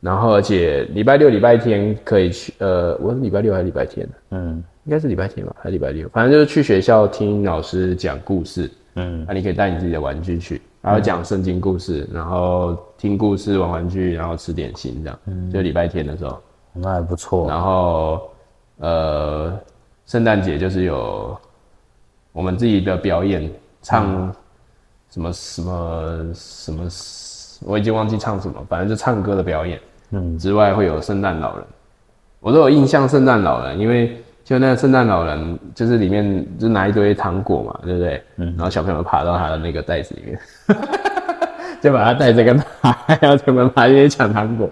[0.00, 4.12] 然后而且礼拜六、礼拜天可以去，呃，我是礼拜六还是礼拜天呢？
[4.30, 6.08] 嗯应该是礼拜天吧，还是礼拜六？
[6.08, 15.50] 反正就是去学校听老师讲故事，嗯，那、你可以带你自己的玩具去，然后讲圣经故事，然后听故事、玩玩具，然后吃点心，这样。
[15.52, 16.38] 就礼拜天的时候，
[16.72, 17.46] 那还不错。
[17.48, 18.22] 然后
[18.78, 19.58] 呃，
[20.06, 21.36] 圣诞节就是有
[22.32, 24.32] 我们自己的表演，唱
[25.10, 26.88] 什么什么什么，
[27.66, 29.78] 我已经忘记唱什么，反正就唱歌的表演。
[30.12, 31.64] 嗯，之外会有圣诞老人，
[32.40, 38.20] 我都有印象圣诞老人，因为就那个圣诞老人就是里面就拿一堆糖果嘛，对不对？
[38.38, 40.40] 嗯，然后小朋友爬到他的那个袋子里面，
[41.80, 44.68] 就把他带着跟他，然后他们爬进去抢糖果。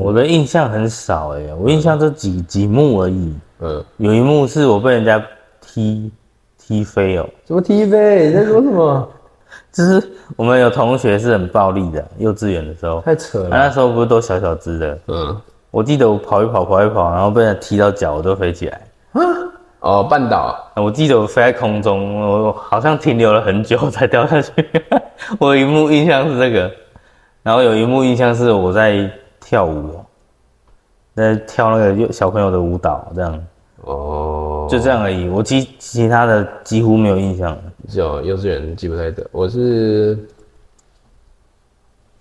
[0.00, 3.32] 我的印象很少哎、我印象就几几幕而已。
[3.58, 5.24] 呃，有一幕是我被人家
[5.60, 6.10] 踢
[6.58, 9.08] 踢飞哦、什么踢飞你在说什么？
[9.70, 10.02] 就是
[10.34, 13.48] 我们有同学是很暴力的，幼稚园的时候，太扯啊、了。
[13.50, 18.80] 那时候不是都小小只的，嗯，我记得我跑一跑跑一跑，然后被人踢到脚，我都飞起来。
[19.80, 20.70] 哦，半岛。
[20.74, 24.52] 我记得我飞在空中，我好像停留了很久才掉下去。
[25.38, 26.70] 我有一幕印象是这个，
[27.42, 29.08] 然后有一幕印象是我在
[29.40, 30.04] 跳舞，
[31.14, 33.44] 在跳那个幼小朋友的舞蹈，这样
[33.82, 35.28] 哦，就这样而已。
[35.28, 37.62] 我其其他的几乎没有印象了。
[37.88, 39.24] 就幼稚园记不太得。
[39.30, 40.18] 我是，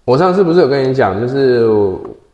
[0.05, 1.67] 我上次不是有跟你讲，就是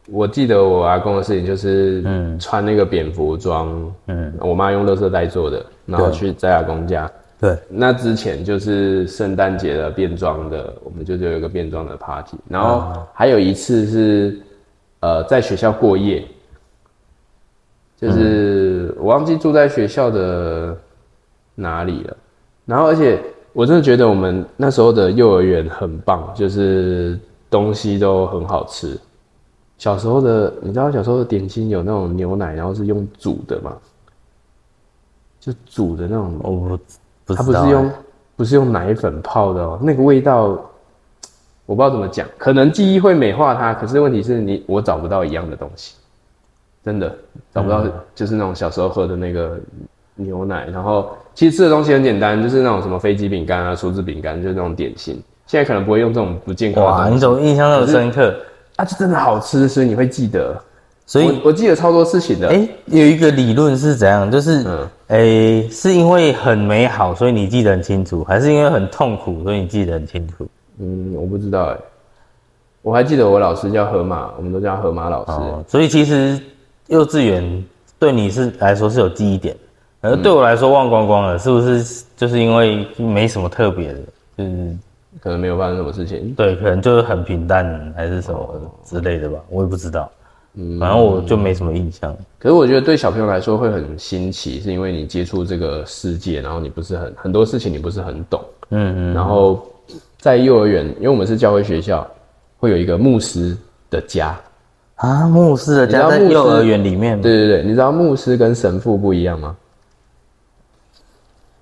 [0.09, 2.39] 我我记得我阿公的事情，就是嗯。
[2.39, 7.09] 穿那个蝙蝠装，嗯，我妈用乐色袋做的，然后去在阿公家。
[7.39, 14.39] 对，那之前就是圣诞节的变装的，我们就是有一个变装的 party，然后还有一次是
[15.01, 16.25] 呃在学校过夜，
[17.97, 20.75] 就是我忘记住在学校的
[21.55, 22.17] 哪里了，
[22.65, 23.21] 然后而且
[23.53, 27.17] 我真的觉得我们那时候的幼儿园很棒，就是
[27.49, 28.97] 东西都很好吃。
[29.77, 33.75] 小时候的你知道小时候的点心有那种牛奶，然后是用煮的嘛，
[35.39, 36.79] 就煮的那种我不
[37.25, 37.91] 不它不是用
[38.35, 40.57] 不是用奶粉泡的哦，那个味道
[41.65, 45.95] 我不知道怎么讲，可能记忆会美化它，可是问题是你我找不到一样的东西，
[46.83, 47.13] 真的
[47.53, 47.83] 找不到，
[48.15, 49.59] 就是那种小时候喝的那个
[50.15, 55.21] 牛奶，然后其实吃的东西很简单，就是那种什么飞机饼干啊、酥子饼干，就是那种点心。
[55.45, 58.33] 现在可能不会用这种不健康的哇，你怎么印象那么深刻？
[58.75, 60.59] 啊，就真的好吃，所以你会记得。
[61.05, 62.47] 所以我我记得超多事情的。
[62.47, 64.31] 哎、有一个理论是怎样？
[64.31, 70.47] 就是，嗯哎、是因为很美好，所以你记得很清楚，还是因为很痛苦，所以你记得很清楚？
[70.79, 71.77] 嗯，我不知道哎、
[72.81, 75.31] 我还记得我老师叫河马，我们都叫河马老师。
[75.33, 76.39] 哦，所以其实
[76.87, 77.65] 幼稚园
[77.99, 79.55] 对你是来说是有记忆点，
[80.01, 82.03] 而对我来说忘光光了，是不是？
[82.15, 83.99] 就是因为没什么特别的，
[84.37, 84.77] 就是
[85.21, 86.33] 可能没有发生什么事情。
[86.35, 90.09] 对，可能就是很平淡还是什么之类的吧，我也不知道。
[90.55, 92.15] 嗯反正我就没什么印象。
[92.37, 99.65] 可是我觉得对小朋友来说会很新奇，是因为你接触这个世界，然后你不是很很多事情你不是很懂，嗯嗯，然后
[100.19, 102.07] 在幼儿园，因为我们是教会学校，
[102.59, 103.57] 会有一个牧师
[103.89, 104.39] 的家。
[104.97, 109.55] 啊，牧师的家在幼儿园里面，对对对，你知道牧师跟神父不一样吗？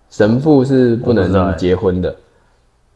[0.10, 2.14] 神父是不能结婚的，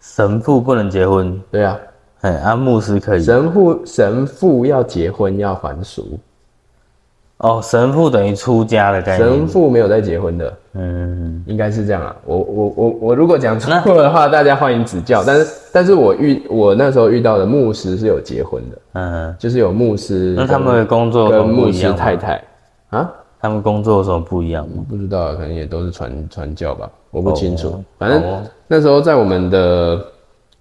[0.05, 1.77] 神父不能结婚，对啊，
[2.21, 3.23] 哎，啊，牧师可以。
[3.23, 6.17] 神父神父要结婚要还俗，
[7.37, 9.29] 哦，神父等于出家的概念。
[9.29, 12.15] 神父没有在结婚的，嗯，应该是这样啊。
[12.23, 15.21] 我我我我如果讲错的话，大家欢迎指教。
[15.25, 20.33] 但是但是我遇我那时候遇到的牧师是有结婚的，嗯，就是有牧师。
[20.37, 21.91] 那他们的工作跟牧师？
[21.91, 22.41] 太太
[22.91, 24.85] 啊，他们工作有什么不一样吗？
[24.87, 27.69] 不知道，可能也都是传传教吧，我不清楚。
[27.69, 30.05] 哦反正哦那时候在我们的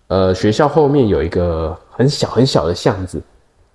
[0.09, 3.23] 呃学校后面有一个很小很小的巷子，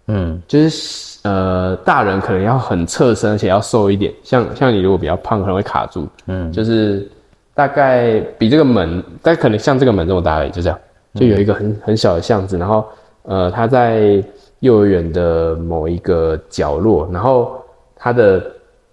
[0.08, 4.13] 嗯就是呃大人可能要很侧身，而且要瘦一点。
[4.24, 6.08] 像像你如果比较胖，可能会卡住。
[6.28, 7.10] 嗯就是
[7.54, 10.80] 大概比这个门，大概可能像这个门这么大而已，就这样，
[11.15, 12.86] 就有一个很很小的巷子，然后
[13.24, 14.24] 呃，他在
[14.60, 17.62] 幼儿园的某一个角落，然后
[17.96, 18.44] 他的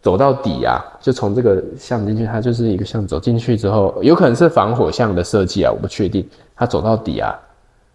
[0.06, 6.24] 走到底啊，就从这个巷进去，它就是一个巷，走进去之后，有可能是防火巷的设计啊，我不确定。
[6.54, 7.36] 它走到底啊，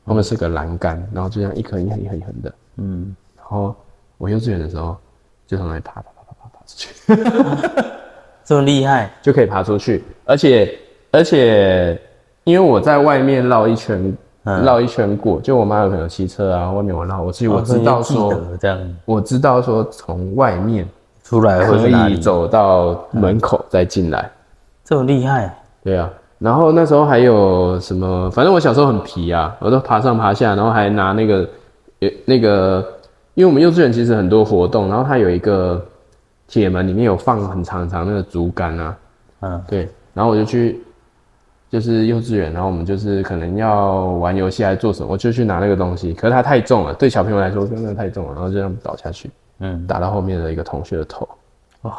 [0.06, 3.74] 后面是个栏杆，然后就这样一横一横一横一横的，嗯，然后
[4.18, 4.98] 我幼稚园的时候
[5.48, 7.88] 就从那里爬爬爬爬爬爬出去。
[8.44, 10.78] 这么厉害，就可以爬出去，而且
[11.12, 11.98] 而且，
[12.44, 20.86] 因为我在外面绕一圈，嗯绕一圈过，就我妈有可能有骑车啊，外面我绕，我其实我哦知道说，这样我知道说从外面
[21.32, 22.10] 出来会可？
[22.10, 24.30] 以走到门口再进来，
[24.84, 26.12] 这么厉害，对啊。
[26.40, 28.30] 然后那时候还有什么？
[28.32, 31.48] 反正我小时候很皮啊，我都爬上爬下，然后还拿那个，
[32.02, 32.86] 呃，那个，
[33.34, 35.82] 因为我们幼稚园其实很多活动，然后它有一个
[36.50, 38.98] 铁门，里面有放很长很长那个竹竿啊，
[39.40, 40.84] 嗯对，然后我就去，
[41.70, 51.28] 就是幼稚园，然后我们就是可能要玩游戏还是做什么，我就去拿那个东西，可是它太重了，对小朋友来说真的太重了，然后就这样倒下去，嗯，打到后面的一个同学的头，
[51.84, 51.98] 哇，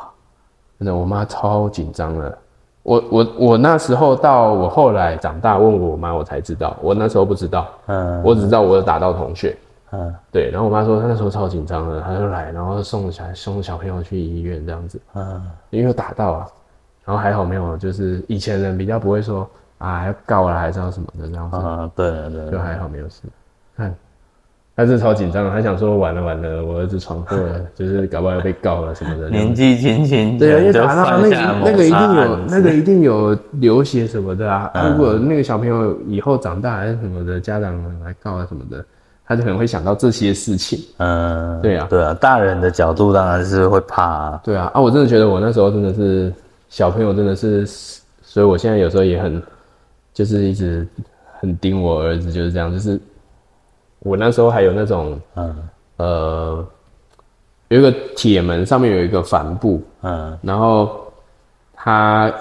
[0.78, 2.38] 真的，我妈超紧张的。
[2.82, 8.20] 我我我那时候到我后来长大问我妈，我才知道，我那时候不知道，嗯。
[8.24, 9.56] 我只知道我有打到同学，
[9.92, 10.12] 嗯。
[10.32, 16.48] 对，然后我妈说她那时候超紧张的，她就来，然后送小送小朋友去医院这样子，嗯，因为有打到啊，
[17.04, 19.48] 然后还好没有，就是以前人比较不会说
[19.78, 22.50] 啊要告了还是要什么的这样子，啊，对了对。
[22.50, 23.22] 就，还好没有事。
[24.82, 29.30] 看，他是超紧张，他想说完了完了，我儿子闯祸了， 就是搞不好要被告了什么的。
[29.30, 34.70] 年纪轻轻对啊，因为就打到那个那个一定有那个一定有流血什么的啊。
[34.74, 38.84] 啊嗯如果那个小朋友以后长大还是什么的，家长来告啊什么的，
[39.26, 40.78] 他就可能会想到这些事情。
[40.98, 46.32] 嗯，对啊对啊，大人的角度当然是会怕啊，对啊，啊，我真的觉得我那时候真的是
[46.68, 47.66] 小朋友，真的是，
[48.22, 49.42] 所以我现在有时候也很，
[50.12, 50.86] 就是一直
[51.40, 53.00] 很盯我儿子，就是这样，就是
[54.02, 56.66] 我那时候还有那种嗯呃，
[57.68, 60.90] 有一个铁门上面有一个帆布，嗯然后
[61.74, 62.32] 它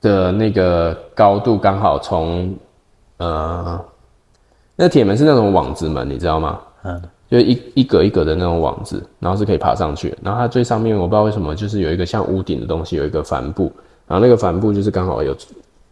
[0.00, 2.54] 的那个高度刚好从
[3.18, 3.84] 呃，
[4.76, 6.60] 那铁门是那种网子门，你知道吗？
[6.82, 10.12] 嗯就一一格一格的那种网子，然后是可以爬上去。
[10.20, 13.72] 然后它最上面我不知道为什么，就是有一个像屋顶的东西，有一个帆布，
[14.08, 15.32] 然后那个帆布就是刚好有，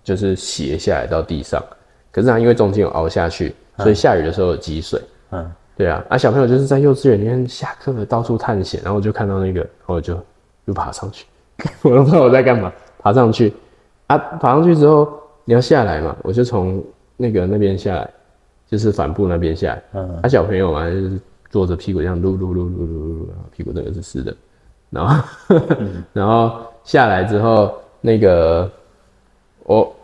[0.03, 1.63] 就是斜下来到地上。
[2.11, 5.01] 可是它因为中间有凹下去，所以下雨的时候有积水。
[5.31, 5.53] 嗯。
[5.77, 10.19] 对啊，啊小朋友就是在幼稚园里面下课到处探险，然后我就看到那个，然后我就
[10.65, 11.25] 又爬上去，
[11.83, 13.55] 我都不知道我在干嘛，爬上去，
[14.09, 15.09] 啊爬上去之后
[15.45, 16.83] 你要下来嘛，我就从
[17.17, 18.11] 那个那边下来，
[18.67, 20.19] 就是帆布那边下来，嗯。
[20.21, 24.35] 啊小朋友嘛就是坐着屁股这样撸撸撸撸撸撸撸，然后屁股那个是湿的，
[24.91, 25.25] 然后
[26.13, 28.69] 然后下来之后那个
[29.63, 29.95] 我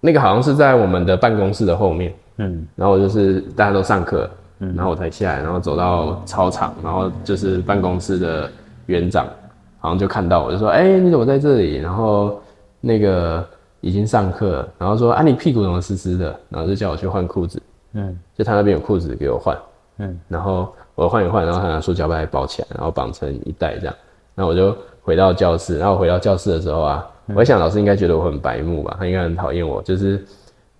[0.00, 2.14] 那个好像是在我们的办公室的后面。
[2.42, 4.28] 嗯然后我就是大家都上课，
[4.60, 8.50] 嗯然后我才下来，然后走到操场，然后就是办公室的
[8.86, 9.26] 园长，
[9.78, 12.40] 好像就看到我，就说：“哎、你怎么在这里？”然后
[12.80, 13.46] 那个
[13.80, 19.56] 已经上课，然后说：“啊，你屁股怎么湿湿的？”然后就叫我去换裤子，嗯就他那边有裤子给我换，
[19.98, 23.94] 嗯然后我换一换，然后他拿塑胶袋包起来，然后绑成一袋这样。
[24.34, 30.24] 那我就回到教室，然后我回到教室的时候啊，我在想老师应该觉得我很白目吧，他应该很讨厌我，就是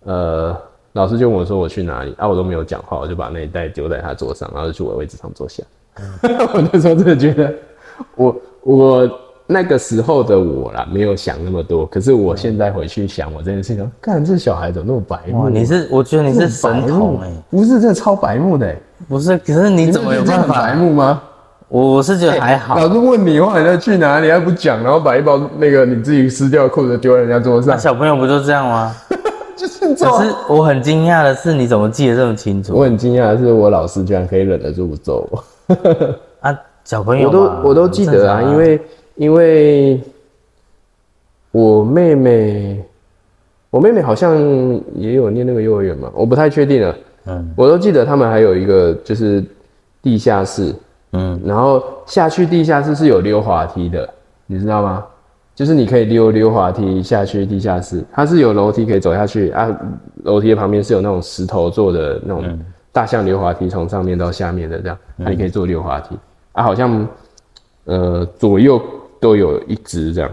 [0.04, 0.56] 呃，
[0.92, 5.62] 老师就问我说我去哪里啊，我都没有讲话，我就把那一袋丢在他桌上，然后就去我的位置上坐下。
[6.54, 7.52] 我那时候真的觉得
[8.16, 9.10] 我我。
[9.52, 11.84] 那个时候的我啦，没有想那么多。
[11.84, 15.42] 可是我现在回去想我这件事情，看这小孩怎么那么白目？
[15.42, 18.80] 哇，你是我觉得你是神童哎、不是，真的超白目的、欸。
[19.08, 20.74] 不是，可是你怎么有办法白？
[20.76, 21.20] 目吗？
[21.66, 28.94] 我我是觉得还好，老师问你话，你要去哪里，还不讲，然后把一包那个你自己撕掉的裤子丢在人家桌那上，小朋友不就这样吗？
[29.60, 35.44] 就是这可是我很惊讶的是，你怎么记得这么清楚我很惊讶的是，我老师居然可以忍得住不揍我。
[36.40, 36.58] 啊？
[36.82, 38.80] 小朋友我都我都记得啊，因为
[39.16, 40.00] 因为
[41.52, 42.82] 我妹妹，
[43.68, 44.34] 我妹妹好像
[44.94, 46.96] 也有念那个幼儿园嘛，我不太确定了。
[47.26, 49.44] 嗯我都记得他们还有一个就是
[50.00, 50.74] 地下室，
[51.12, 54.08] 嗯，然后下去地下室是有溜滑梯的，
[54.46, 55.04] 你知道吗？
[55.60, 59.68] 就是你可以溜溜滑梯下去地下室，它是有楼梯可以走下去啊，
[60.24, 62.58] 楼梯的旁边是有那种石头做的那种
[62.90, 66.16] 大象溜滑梯，从上面到下面的这样，那你可以坐溜滑梯。
[66.52, 67.06] 啊，好像
[67.84, 68.80] 呃左右
[69.20, 70.30] 都有一只这样，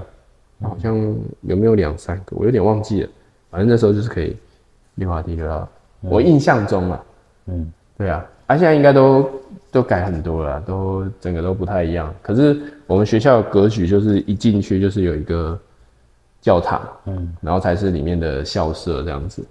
[0.62, 0.96] 好像
[1.42, 3.10] 有没有两三个，我有点忘记了，
[3.52, 4.34] 反正那时候就是可以
[4.96, 5.68] 溜滑梯溜到，
[6.04, 7.04] 我印象中啊，
[7.48, 9.30] 嗯，对啊，啊现在应该都。
[9.72, 12.14] 都改很多了，都整个都不太一样。
[12.22, 15.58] 可是我们学校格局就是一进去就是有一个
[16.42, 19.46] 教堂，嗯，然后才是里面的校舍这样子。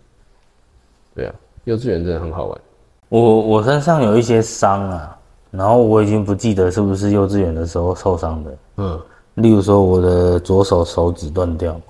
[1.15, 2.61] 对啊，幼稚园真的很好玩。
[3.09, 5.19] 我我身上有一些伤啊，
[5.51, 8.59] 然后我已经不记得是不是幼稚园的时候受伤的。
[8.79, 9.01] 嗯，
[9.35, 11.81] 例如说我的左手手指断掉，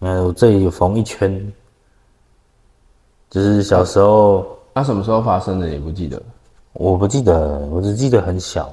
[0.00, 1.52] 看我这里有缝一圈，
[3.30, 4.46] 就是小时候。
[4.74, 5.66] 那什么时候发生的？
[5.70, 6.20] 也不记得？
[6.78, 8.70] 我不记得，我只记得很小，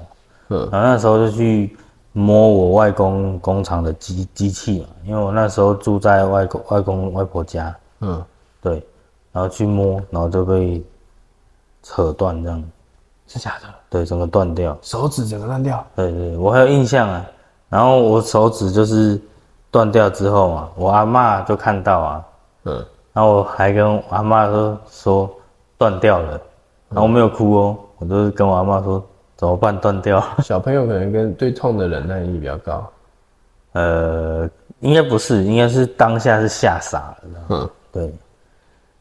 [0.49, 1.75] 嗯，然后那时候就去
[2.11, 8.23] 摸我外公工厂的机机器嘛，因为我那时候住在外公外公外婆家，嗯，
[8.61, 8.85] 对，
[9.31, 10.83] 然后去摸，然后就被
[11.81, 12.63] 扯断这样，
[13.27, 13.67] 是假的？
[13.89, 17.25] 对，整个断掉，手指整个断掉，对对，我还有印象啊，
[17.69, 19.19] 然后我手指就是
[19.71, 22.25] 断掉之后嘛，我阿妈就看到啊，
[22.65, 25.29] 嗯，然后我还跟阿妈说说
[25.77, 26.31] 断掉了，
[26.89, 27.77] 然后我没有哭哦。
[28.03, 29.01] 我都是跟我阿妈说
[29.37, 30.21] 怎么办断掉。
[30.43, 32.91] 小朋友可能跟对痛的忍耐力比较高，
[33.71, 34.49] 呃，
[34.81, 37.17] 应该不是，应该是当下是吓傻了。
[37.49, 38.13] 嗯，对。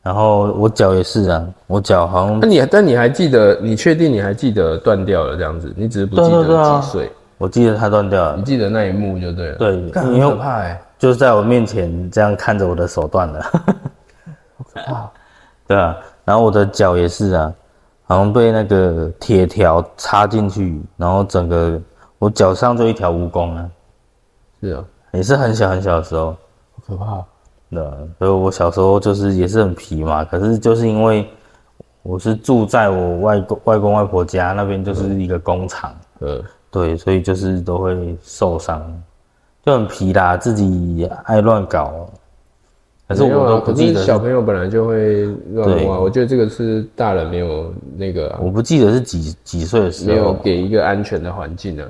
[0.05, 2.39] 然后我脚也是啊，我脚好像……
[2.41, 3.59] 那你但你还记得？
[3.61, 5.73] 你确定你还记得断掉了这样子？
[5.77, 7.11] 你只是不记得几岁？
[7.39, 8.37] 我记得它断掉了。
[8.37, 9.59] 你记得那一幕就对了。
[9.59, 13.43] 对，很可怕哎，就是在我面前这样看着我的手断了，
[14.55, 15.11] 好可怕。
[15.67, 17.53] 对啊，然后我的脚也是啊。
[18.05, 21.81] 好像被那个铁条插进去，然后整个
[22.19, 23.71] 我脚上就一条蜈蚣啊！
[24.61, 26.37] 是啊，也是很小很小的时候，好
[26.87, 27.25] 可怕。
[27.71, 27.83] 对，
[28.19, 30.25] 所以我小时候就是也是很皮嘛。
[30.25, 31.27] 可是就是因为
[32.03, 35.95] 我是住在我外公外公外婆家那边，就是一个工厂。
[36.21, 38.83] 嗯，对，所以就是都会受伤，
[39.65, 42.07] 就很皮啦，自己爱乱搞。
[43.13, 48.39] 可是我，可是小朋友本来就会乱摸，我觉得这个是大人没有那个。
[48.41, 51.85] 我不记得是几几岁的时候，没有给一个安全的环境呢。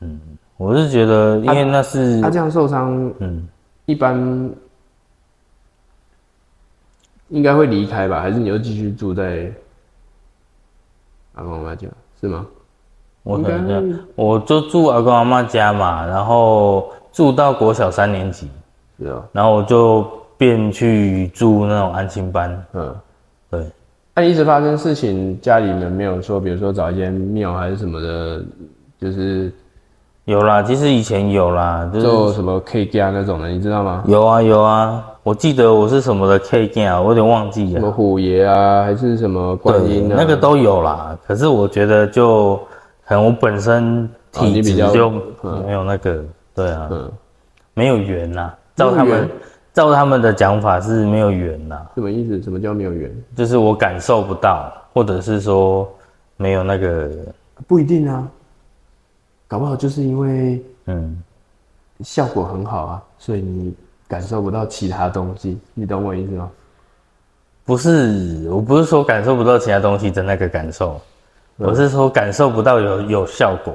[0.00, 0.20] 嗯，
[0.58, 3.48] 我是觉得，因为那是他这样受伤，嗯，
[3.86, 4.50] 一般
[7.28, 8.20] 应该会离开吧？
[8.20, 9.50] 还是你又继续住在
[11.34, 11.88] 阿公阿妈家？
[12.20, 12.46] 是吗？
[13.22, 18.48] 我可能我就住阿公阿妈家嘛，然后住到国小三年级，
[18.98, 20.06] 是啊，然后我就。
[20.36, 22.94] 便去住那种安心班，嗯，
[23.50, 23.64] 对。
[24.16, 28.40] 那一直发生事情，家里面没有说，比如说找一间庙还是什么的，
[29.00, 29.52] 就是
[30.24, 30.62] 有啦。
[30.62, 34.04] 其实以前有啦，就什么 K 家那种的，你知道吗？
[34.06, 37.80] 有啊有啊，我记得我是什么的 K 家，我有点忘记了。
[37.80, 40.14] 什么虎爷啊，还是什么观音啊？
[40.16, 41.18] 那个都有啦。
[41.26, 42.56] 可是我觉得就
[43.04, 45.10] 可能我本身体质就
[45.66, 46.88] 没有那个，对啊，
[47.74, 49.28] 没有缘呐，照他们。
[49.74, 52.40] 照他们的讲法是没有缘呐，什么意思？
[52.40, 53.12] 什么叫没有缘？
[53.36, 55.92] 就是我感受不到，或者是说
[56.36, 57.10] 没有那个，
[57.66, 58.26] 不一定啊，
[59.48, 61.20] 搞不好就是因为嗯
[62.02, 63.74] 效果很好啊，所以你
[64.06, 66.48] 感受不到其他东西，你懂我意思吗？
[67.64, 71.00] 不是，我不是说感受不到其他东西的那个感受，
[71.56, 73.74] 我是说感受不到有有效果，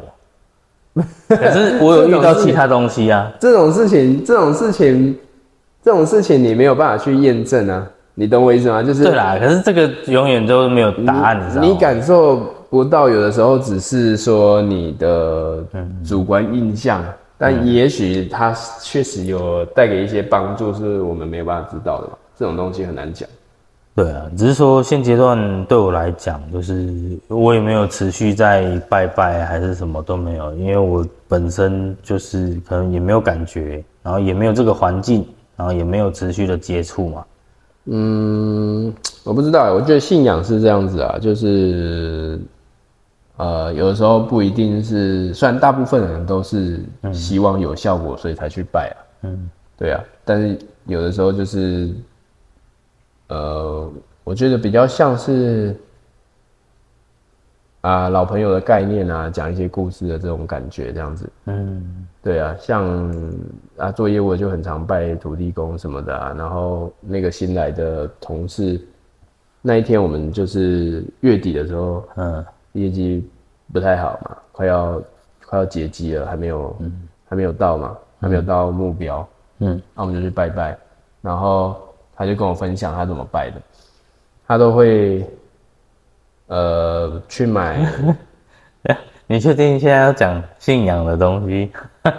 [1.27, 5.19] 可是我有遇到其他东西啊，这种事情，这种事情。
[5.89, 8.83] 这种事情你没有办法去验证啊，你懂我意思吗？
[8.83, 11.67] 就是对啦，可是这个永远都没有答案，你知道吗？
[11.67, 15.63] 你感受不到，有的时候只是说你的
[16.05, 17.03] 主观印象，
[17.39, 22.13] 但也许它确实有带给一些帮助，是我们没有办法知道的嘛。
[22.37, 23.27] 这种东西很难讲。
[23.95, 26.87] 对啊，只是说现阶段对我来讲，就是
[27.29, 35.25] 我也没有持续在拜拜，还是什么都没有，因为我本身就是可能也没有感觉，然后也没有这个环境。
[35.59, 37.25] 然后也没有持续的接触嘛，
[37.83, 38.93] 嗯，
[39.25, 42.39] 我不知道，我觉得信仰是这样子啊，就是，
[43.35, 46.79] 呃，有的时候不一定是，虽然大部分人都是
[47.11, 51.93] 希望有效果，所以才去拜啊，嗯，对啊，但是有的时候就是，
[53.27, 53.91] 呃，
[54.23, 55.75] 我觉得比较像是。
[57.81, 61.29] 啊，老朋友的概念啊，讲一些故事的这种感觉，这样子。
[61.45, 63.13] 嗯，对啊，像
[63.77, 66.35] 啊做业务就很常拜土地公什么的啊。
[66.37, 68.79] 然后那个新来的同事，
[69.61, 73.25] 那一天我们就是月底的时候，嗯，业绩
[73.71, 75.01] 不太好嘛，快要
[75.45, 79.25] 快要结机了，还没有，嗯还没有到嘛，还没有到目标，
[79.59, 80.77] 嗯，那我们就去拜拜，
[81.21, 81.77] 然后
[82.13, 83.61] 他就跟我分享他怎么拜的，
[84.45, 85.25] 他都会，
[86.49, 87.87] 呃，去买，
[89.27, 91.71] 你确定现在要讲信仰的东西？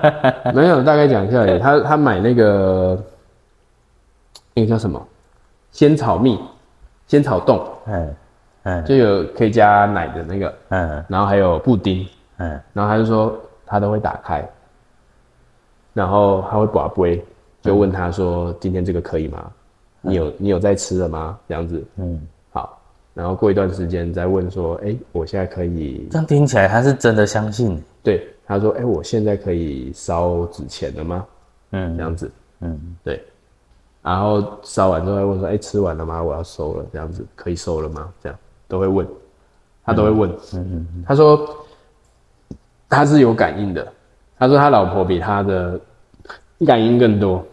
[0.55, 3.05] 没有，大概讲一下而已，他他买那个，
[4.55, 5.05] 那个叫什么，
[5.73, 6.39] 仙草蜜，
[7.09, 8.17] 仙草冻，嗯
[8.63, 8.85] 嗯。
[8.85, 11.05] 就有可以加奶的那个，嗯。
[11.09, 12.07] 然后还有布丁，
[12.39, 12.61] 嗯。
[12.73, 14.49] 然后他就说他都会打开，
[15.93, 17.25] 然后他会把杯，
[17.63, 19.51] 就问他说今天这个可以吗？
[20.03, 21.37] 你有你有在吃了吗？
[21.49, 21.85] 这样子。
[21.97, 22.40] 嗯，好，
[23.21, 27.79] 然后过一段时间再问说，哎，我现在可以这样听起来他是真的相信。
[28.03, 31.27] 对他说，哎，我现在可以烧纸钱了吗？
[31.73, 33.23] 嗯这样子嗯对，
[34.01, 36.23] 然后烧完之后会问说，哎，吃完了吗？
[36.23, 38.11] 我要收了，这样子可以收了吗？
[38.23, 39.07] 这样都会问，
[39.85, 40.31] 他都会问。
[40.55, 41.47] 嗯嗯他说
[42.89, 43.87] 他是有感应的，
[44.39, 45.79] 他说他老婆比他的
[46.67, 47.45] 感应更多，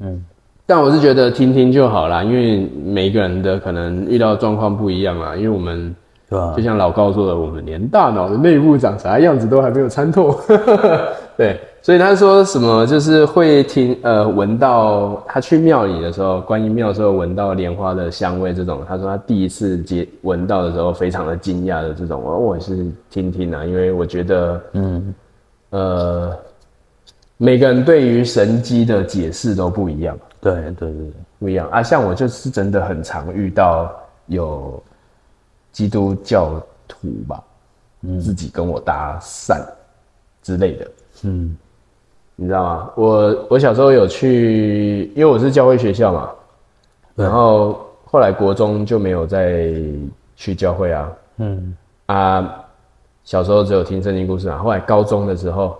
[0.00, 0.22] 嗯
[0.70, 5.96] 但我是觉得听听就好啦，因为每个人的可能遇到状况不一样啦，因为我们
[6.28, 6.62] 对吧就？
[6.62, 10.38] 像老高说的，我们连大脑的内部长啥样子都还没有参透，
[11.38, 25.14] 对，所以他说什么就是会听呃闻到他去庙里的时候，观音庙的时候闻到莲花的香味这种，他说他第一次接闻到的时候非常的惊讶的这种，我我是听听啊，因为我觉得嗯
[25.70, 26.36] 呃
[27.38, 30.14] 每个人对于神机的解释都不一样。
[30.40, 31.82] 对对对对，不一样啊。
[31.82, 33.90] 像我就是真的很常遇到
[34.26, 34.82] 有
[35.72, 37.42] 基督教徒吧，
[38.20, 39.60] 自己跟我搭讪
[40.42, 40.90] 之类的，
[41.24, 41.56] 嗯
[42.36, 42.90] 你知道吗？
[42.96, 46.30] 我我小时候有去，因为我是教会学校嘛，
[47.16, 49.72] 然后后来国中就没有再
[50.36, 51.76] 去教会啊嗯
[52.06, 52.64] 啊，
[53.24, 54.58] 小时候只有听圣经故事啊。
[54.58, 55.76] 后来高中的时候，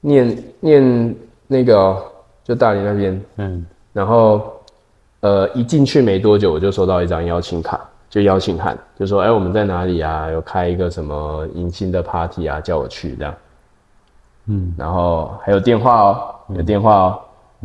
[0.00, 1.16] 念念
[1.46, 2.02] 那个哦、
[2.46, 4.40] 就大理那边，嗯然后
[5.20, 10.30] 呃一进去没多久，我就收到一张邀请卡，就邀请函，就说哎、我们在哪里啊？
[10.30, 13.34] 有开一个什么迎新的 party 啊，叫我去这样。
[14.46, 17.18] 嗯然后还有电话哦，有电话哦，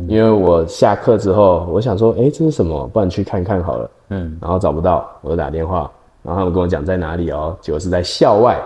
[0.08, 2.88] 因为我下课之后，我想说，哎、这是什么？
[2.88, 3.90] 不然去看看好了。
[4.08, 5.88] 嗯然后找不到，我就打电话，
[6.24, 8.60] 然后他们跟我讲在哪里哦，结果是在校外，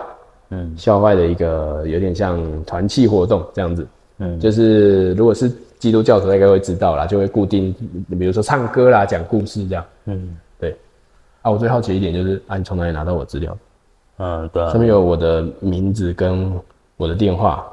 [0.49, 3.87] 嗯校外的一个有点像团契活动这样子。
[4.19, 7.73] 嗯就是如果是基督教徒，大概会知道啦，就会固定，
[8.19, 9.85] 比如说唱歌啦、讲故事这样。
[10.05, 10.37] 嗯。
[10.59, 10.75] 对，
[11.41, 13.57] 啊，我最好奇一点就是，啊，你从哪里拿到我资料？
[14.17, 14.69] 嗯，对啊。
[14.69, 16.51] 上面有我的名字跟
[16.95, 17.65] 我的电话，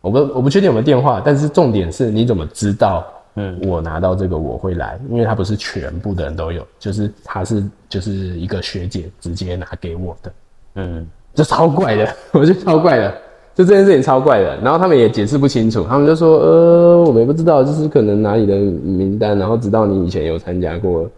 [0.00, 3.06] 我不我不确定有没有电话，但是重点是你怎么知道？
[3.34, 3.58] 嗯。
[3.66, 10.32] 我拿到这个我会来，因为他不是全部的人都有，就是他是就是一个学姐直接拿给我的，
[10.74, 11.08] 嗯。
[11.34, 13.14] 这超怪的， 我觉得超怪的，
[13.54, 14.56] 就这件事情超怪的。
[14.60, 21.08] 然后他们也解释不清楚，他们就说，呃，我们也不知道，就是可能哪里的名单，然后知道你以前有参加过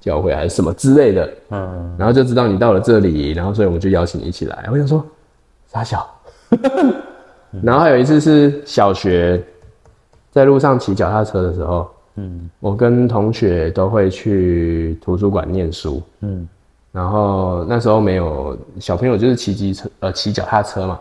[0.00, 4.68] 教会还是什么之类的，嗯然后就知道你到了这里，然后所以我们就邀请你一起来。
[4.70, 5.04] 我想说，
[5.66, 6.08] 傻小。
[7.62, 9.42] 然后还有一次是小学，
[10.30, 16.02] 在路上骑脚踏车的时候，嗯我跟同学都会去图书馆念书。
[16.20, 16.46] 嗯
[16.92, 20.98] 然后那时候没有小朋友就是骑机车，呃，骑脚踏车嘛。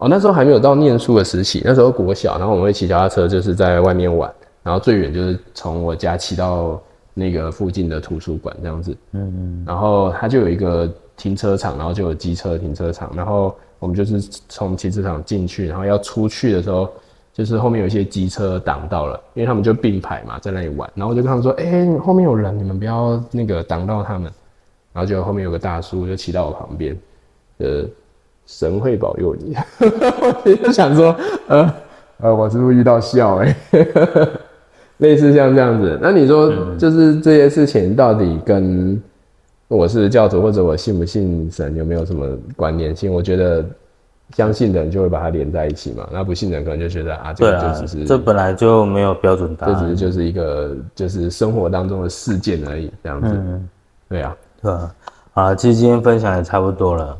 [0.00, 4.32] 哦，那时候还没有到念书的时期，那时候国小，然后我们会骑脚踏车，就是在外面玩，
[4.62, 6.80] 然后最远就是从我家骑到
[7.12, 8.96] 那个附近的图书馆这样子。
[9.12, 16.88] 嗯嗯然后它就有一个停车场，然后就有机车停车场，然后我们就是从停车场进去，然后要出去的时候，
[17.34, 24.32] 就是后面有一些机车挡到了，因为他们就并排嘛，在那里玩，然后我就跟他们说，哎、后面有人，你们不要那个挡到他们，
[24.94, 26.98] 然后就后面有个大叔就骑到我旁边，
[27.58, 27.84] 呃，
[28.52, 31.14] 神会保佑你， 我就想说，
[31.46, 31.74] 呃
[32.18, 33.56] 呃，我是不是遇到笑哎、
[34.98, 39.00] 类似像这样子，那你说就是这些事情到底跟
[39.68, 42.26] 我是教徒或者我信不信神有没有什么
[42.56, 43.10] 关联性？
[43.10, 43.64] 我觉得
[44.36, 49.74] 相信的人就会把它连在一起嘛，那不信的人可能就觉得啊，这个就只是，这本来就没有标准答案。
[49.74, 53.28] 这只是，就是一个就是生活当中的事件而已，这样子。
[53.32, 53.68] 嗯，
[54.08, 54.94] 对啊，对啊。
[55.32, 57.16] 啊，其实今天分享也差不多了，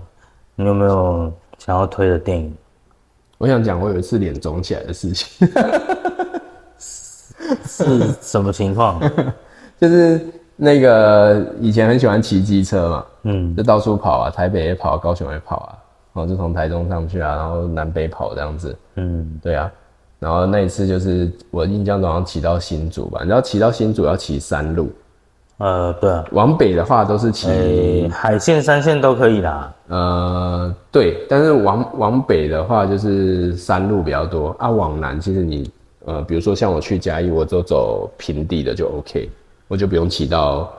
[0.61, 2.55] 你有没有想要推的电影？
[3.39, 5.49] 我想讲我有一次脸肿起来的事情，
[6.79, 9.01] 是什么情况？
[9.81, 10.21] 就是
[10.57, 15.73] 那个以前很喜欢骑机车嘛，嗯就到处跑啊，台北也跑，高雄也跑啊，
[16.13, 18.77] 然后就从台中上去啊，然后南北跑这样子。
[18.97, 19.73] 嗯对啊，
[20.19, 24.93] 然后那一次就是我印象中好像骑到新竹吧，你知道骑到新竹要骑山路，
[25.61, 29.73] 呃，对啊，往北的话都是骑诶、海线、山线都可以啦。
[29.89, 35.71] 呃，对，但是往往北的话就是山路比较多啊，往南其实你
[36.07, 39.29] 呃，比如说像我去嘉义，我就走平地的就 OK，
[39.69, 40.73] 我就不用骑到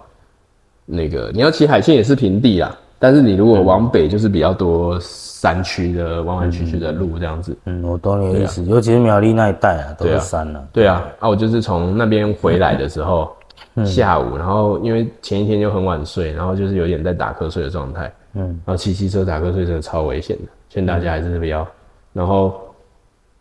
[0.84, 7.56] 那个你要骑海线也是平地啦，但是你如果往北就是比较多山区的弯弯曲曲的路这样子。
[7.66, 10.64] 嗯，我懂你的意思，尤其是苗栗那一带啊，都是山啊。
[10.74, 13.32] 对啊，啊，我就是从那边回来的时候，
[13.86, 21.68] 下午，然后因为前一天就很晚睡，然后就是有点在打瞌睡的状态，嗯，然后骑机车打瞌睡真的超危险的，劝大家还是不要。
[22.14, 22.54] 然后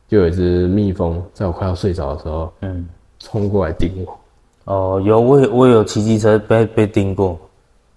[0.09, 2.86] 就有一只蜜蜂在我快要睡着的时候，嗯，
[3.18, 4.20] 冲过来叮我。
[4.72, 7.38] 哦，有我有我有骑机车被被叮过，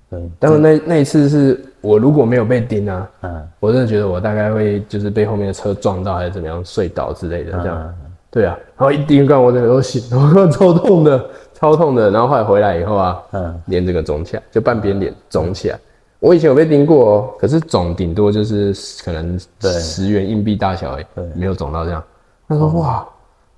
[0.09, 7.95] 对，但是那那一次是我如果没有被叮啊，嗯，我真的觉得我大概会就是被后面的车撞到还是怎么样睡倒之类的这样。
[8.31, 11.23] 对啊，然后一叮干我整个都醒， 我，超痛的，
[11.63, 12.11] 超痛的。
[12.11, 15.79] 然后后来回来以后啊，嗯，脸整个肿起来，就半边脸肿起来。
[16.19, 21.05] 我以前有被叮过哦，可是肿顶多就是可能十元硬币大小而已，
[21.35, 22.03] 没有肿到这样。
[22.49, 23.05] 他说哇，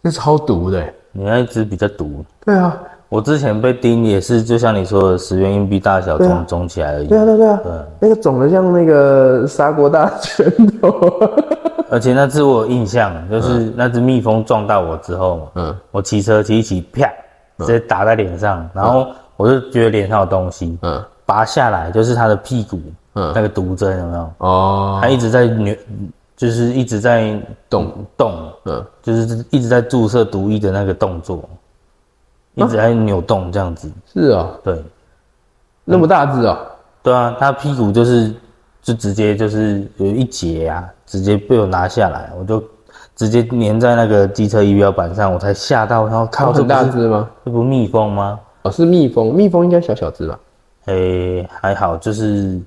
[0.04, 0.94] 这超毒的欸。
[1.12, 2.24] 你那一只比较毒。
[2.46, 2.78] 对啊，
[3.10, 7.18] 我之前被叮也是，就像你说的，十元硬币大小肿肿起来而已对。
[7.18, 10.92] 啊，对啊对啊，那个肿的像那个砂锅大拳头。
[11.90, 17.08] 而且那只我有印象，就是那只蜜蜂撞到我之后，嗯，我骑车骑一骑，啪，
[17.60, 21.04] 直接打在脸上，然后我就觉得脸上有东西，嗯。
[21.28, 22.80] 拔下来就是他的屁股，
[23.14, 23.32] 嗯。
[23.34, 24.34] 那个毒针有没有？
[24.38, 25.76] 哦，他一直在扭，
[26.38, 31.50] 就是一直在动，动，嗯，就是一直在注射毒液的那个动作，
[32.54, 33.92] 一直在扭动这样子。
[34.14, 34.84] 是啊，对，
[35.84, 36.60] 那么大只啊，
[37.02, 38.32] 对啊，他屁股就是
[38.84, 42.64] 就直接就是有一节啊，直接被我拿下来，我就
[43.16, 47.30] 直接粘在那个机车仪表板上，我才吓到，然后靠，这很不是大只吗？
[47.46, 48.40] 这不蜜蜂吗？
[48.64, 50.40] 哦，是蜜蜂，蜜蜂应该小小只吧？
[50.86, 52.60] 诶、还好，就是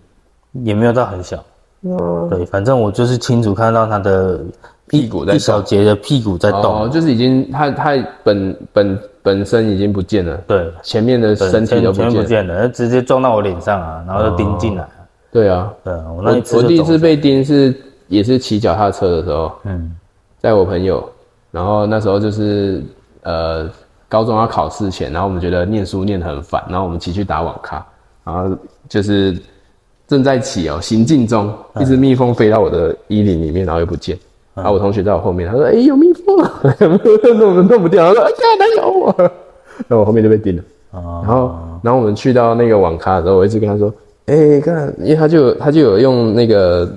[0.52, 1.36] 也没有到很小。
[1.82, 4.40] 哦，对，反正我就是清楚看到它的
[4.88, 6.82] 屁股在一小节的屁股在动。
[6.82, 12.22] 哦，就是已经它它本本本身已经不见了，对，前面的对身体都不全全见了。
[12.22, 14.88] 不见了，那直接撞到我脸上啊，然后就钉进来。
[15.30, 17.74] 对啊，对啊，我那一次我我第一次被钉是
[18.08, 19.94] 也是骑脚踏车的时候，嗯
[20.40, 21.08] 在我朋友，
[21.50, 22.82] 然后那时候就是
[23.22, 23.68] 呃
[24.08, 27.84] 高中要考试前，然后我们觉得念书念得很烦，然后我们骑去打网咖，
[28.24, 28.56] 然后
[28.88, 29.36] 就是
[30.06, 34.18] 正在骑哦，行进中，一只蜜蜂飞到我的衣领里面，然后又不见。
[34.54, 39.14] 然后我同学在我后面，他说：“哎、有蜜蜂啊，弄 弄不掉。”他说：“哎呀，它咬我。
[39.86, 40.62] ”然后我后面就被叮了。
[40.90, 43.94] 哦然后，然后我们去到那个网咖的时候，我一直跟他说
[44.26, 46.90] ：“哎、看，因为他就有他就有用那个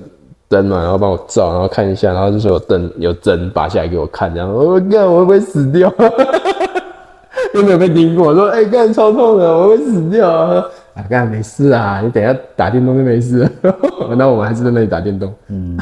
[0.52, 5.92] 灯嘛，然后帮我照，然后看一下，然后就说有灯有针拔下来给我看，这样我看我会不会死掉？
[7.56, 10.66] 又没有被叮过，我说哎，干、超痛的，我会死掉啊！
[10.96, 13.50] 啊，干没事啊，你等一下打电动就没事了。
[14.12, 15.34] 然后我们还是在那里打电动。
[15.48, 15.78] 嗯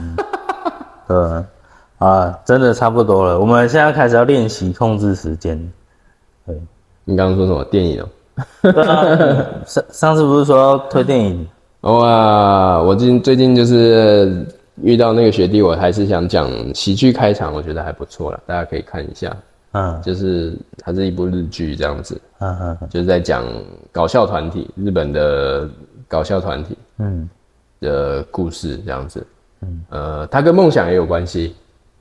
[1.08, 1.18] 对
[1.98, 3.40] 啊，真的差不多了。
[3.40, 5.60] 我们现在开始要练习控制时间。
[6.46, 6.56] 对，
[7.04, 8.08] 你刚刚说什么电影哦？
[8.62, 11.48] 对啊，上上次不是说要推电影？
[11.82, 14.46] 哇， 我最最近就是
[14.82, 19.36] 遇到那个学弟，我还是想讲喜剧开场，我觉得还不错了，大家可以看一下。
[19.72, 23.46] 嗯就是它是一部日剧这样子，嗯嗯就是在讲
[23.92, 25.70] 搞笑团体，日本的
[26.08, 27.30] 搞笑团体嗯
[27.80, 29.26] 的故事这样子。
[29.62, 31.56] 嗯，呃，它跟梦想也有关系。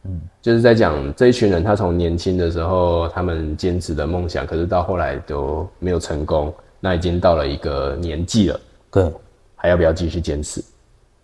[0.04, 6.54] 嗯，就是在讲这一群人，他从年轻的时候，他们坚持的梦想，可是到后来都没有成功。
[6.80, 8.60] 那已经到了一个年纪了，
[8.92, 9.12] 对，
[9.56, 10.62] 还要不要继续坚持？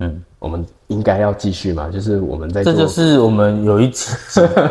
[0.04, 1.88] 嗯，我们应该要继续嘛？
[1.90, 4.12] 就是我们在做，这就是我们有一集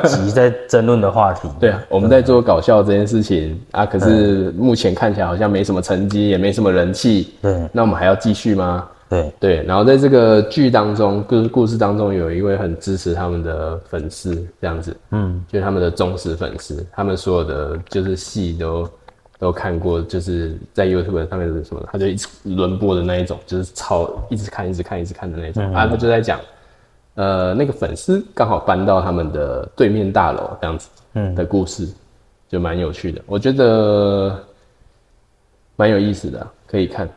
[0.05, 1.47] 集在争论的话题。
[1.59, 7.34] 对啊，我们在做搞笑这件事情啊，可是目前看起来好像没什么成绩，也没什么人气。
[7.41, 8.88] 对那我们还要继续吗？
[9.09, 18.89] 对对，然后在这个剧当中，故故事当中有一位很支持他们的粉丝，这样子，嗯，就是他们的忠实粉丝，他们所有的就是戏都
[19.43, 26.39] 都看过，就是在 YouTube 上面是什么，他就一直轮播的那一种，就是超一直看一直看一直看的那种、啊，他就在讲，
[27.15, 31.35] 呃，那个粉丝刚好搬到他们的对面大楼这样子，嗯。
[31.35, 31.85] 的故事，
[32.47, 34.33] 就蛮有趣的，我觉得
[35.75, 37.09] 蛮有意思的啊、可以看。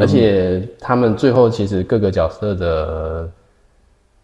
[0.00, 3.30] 而且他们最后其实各个角色的，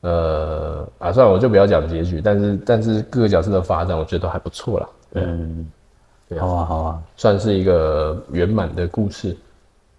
[0.01, 5.71] 呃啊，算了，我就不要讲结局，但是但是各个角色的发展，我觉得都还不错啦，对，嗯，
[6.33, 6.47] 对啊。
[6.47, 7.03] 好啊好啊。
[7.17, 9.37] 算是一个圆满的故事。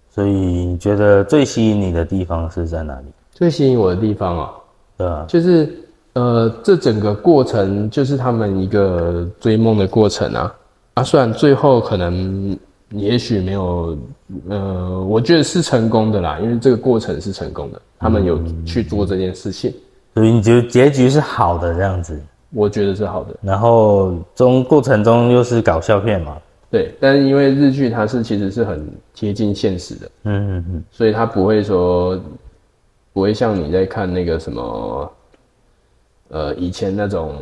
[0.10, 3.06] 所以你觉得最吸引你的地方是在哪里？
[3.32, 4.52] 最吸引我的地方啊，
[4.96, 5.26] 对啊？
[5.28, 5.76] 就是
[6.14, 10.56] 呃，这整个过程就是他们一个追梦的过程啊。
[10.94, 12.56] 啊，虽然最后可能
[12.92, 13.98] 也许没有，
[14.48, 19.74] 呃，我觉得是成功的啦，因为这个过程是成功的，他们有去做这件事情，
[20.14, 22.22] 所以你觉得结局是好的这样子，
[22.54, 23.36] 我觉得是好的。
[23.42, 26.38] 然后中过程中又是搞笑片嘛，
[26.70, 32.20] 对，但是因为日剧它是其实是很贴近现实的，嗯嗯嗯，所以它不会说
[33.12, 35.12] 不会像你在看那个什么，
[36.30, 37.36] 呃，以前那种，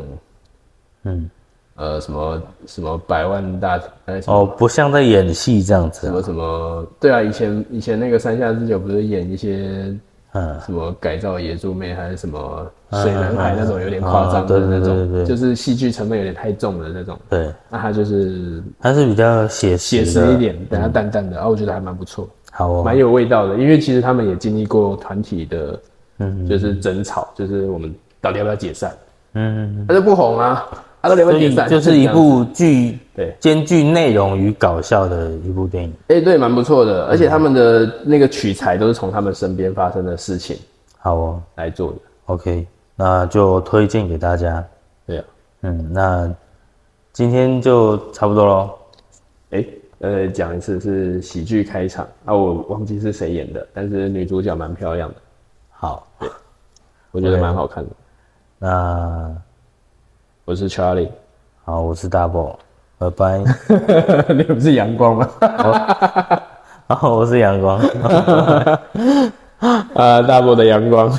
[1.03, 1.29] 嗯，
[1.75, 3.81] 呃，什么什么百万大
[4.27, 9.95] 哦，不像在演戏这样子啊，什么什么，对啊，以前以前那个山下智久不是演一些
[10.33, 22.29] 嗯，什么改造野猪妹还是什么水男孩那种有点夸张的那种，就是戏剧成分有点太重的那种，对，那他就是它是比较写写实的，实一点，等下淡淡的，啊，我觉得还蛮不错。
[22.51, 25.79] 好哦，蛮有味道的，因为其实他们也经历过团体的，
[26.19, 28.91] 嗯就是争吵，就是我们到底要不要解散，
[29.33, 29.85] 嗯，嗯。
[29.87, 30.65] 他就不红啊，
[31.01, 35.93] 所以就是一部剧对，兼具内容与搞笑的一部电影。
[36.09, 40.55] 哎、对，蛮不错的，而且他们的那个取材都是从他们身边发生的事情
[40.99, 41.41] 好哦。
[41.55, 44.63] 来做的，，OK，那就推荐给大家。
[45.07, 45.25] 对啊，
[45.61, 46.31] 嗯，那
[47.11, 48.69] 今天就差不多喽。
[49.49, 49.65] 哎、
[49.99, 52.07] 呃，讲一次是喜剧开场。
[52.25, 55.15] 啊，我忘记是谁演的，但是女主角蛮漂亮的，
[55.71, 56.07] 好，
[57.11, 57.89] 我觉得蛮好看的。
[58.59, 59.35] 那
[60.43, 61.07] 我是 Charlie，
[61.63, 62.59] 好，我是大 b
[62.97, 63.37] 拜拜。
[64.33, 65.29] 你不是阳光吗？
[66.87, 67.79] 好，我是阳光。
[69.93, 71.09] 啊，大波的阳光。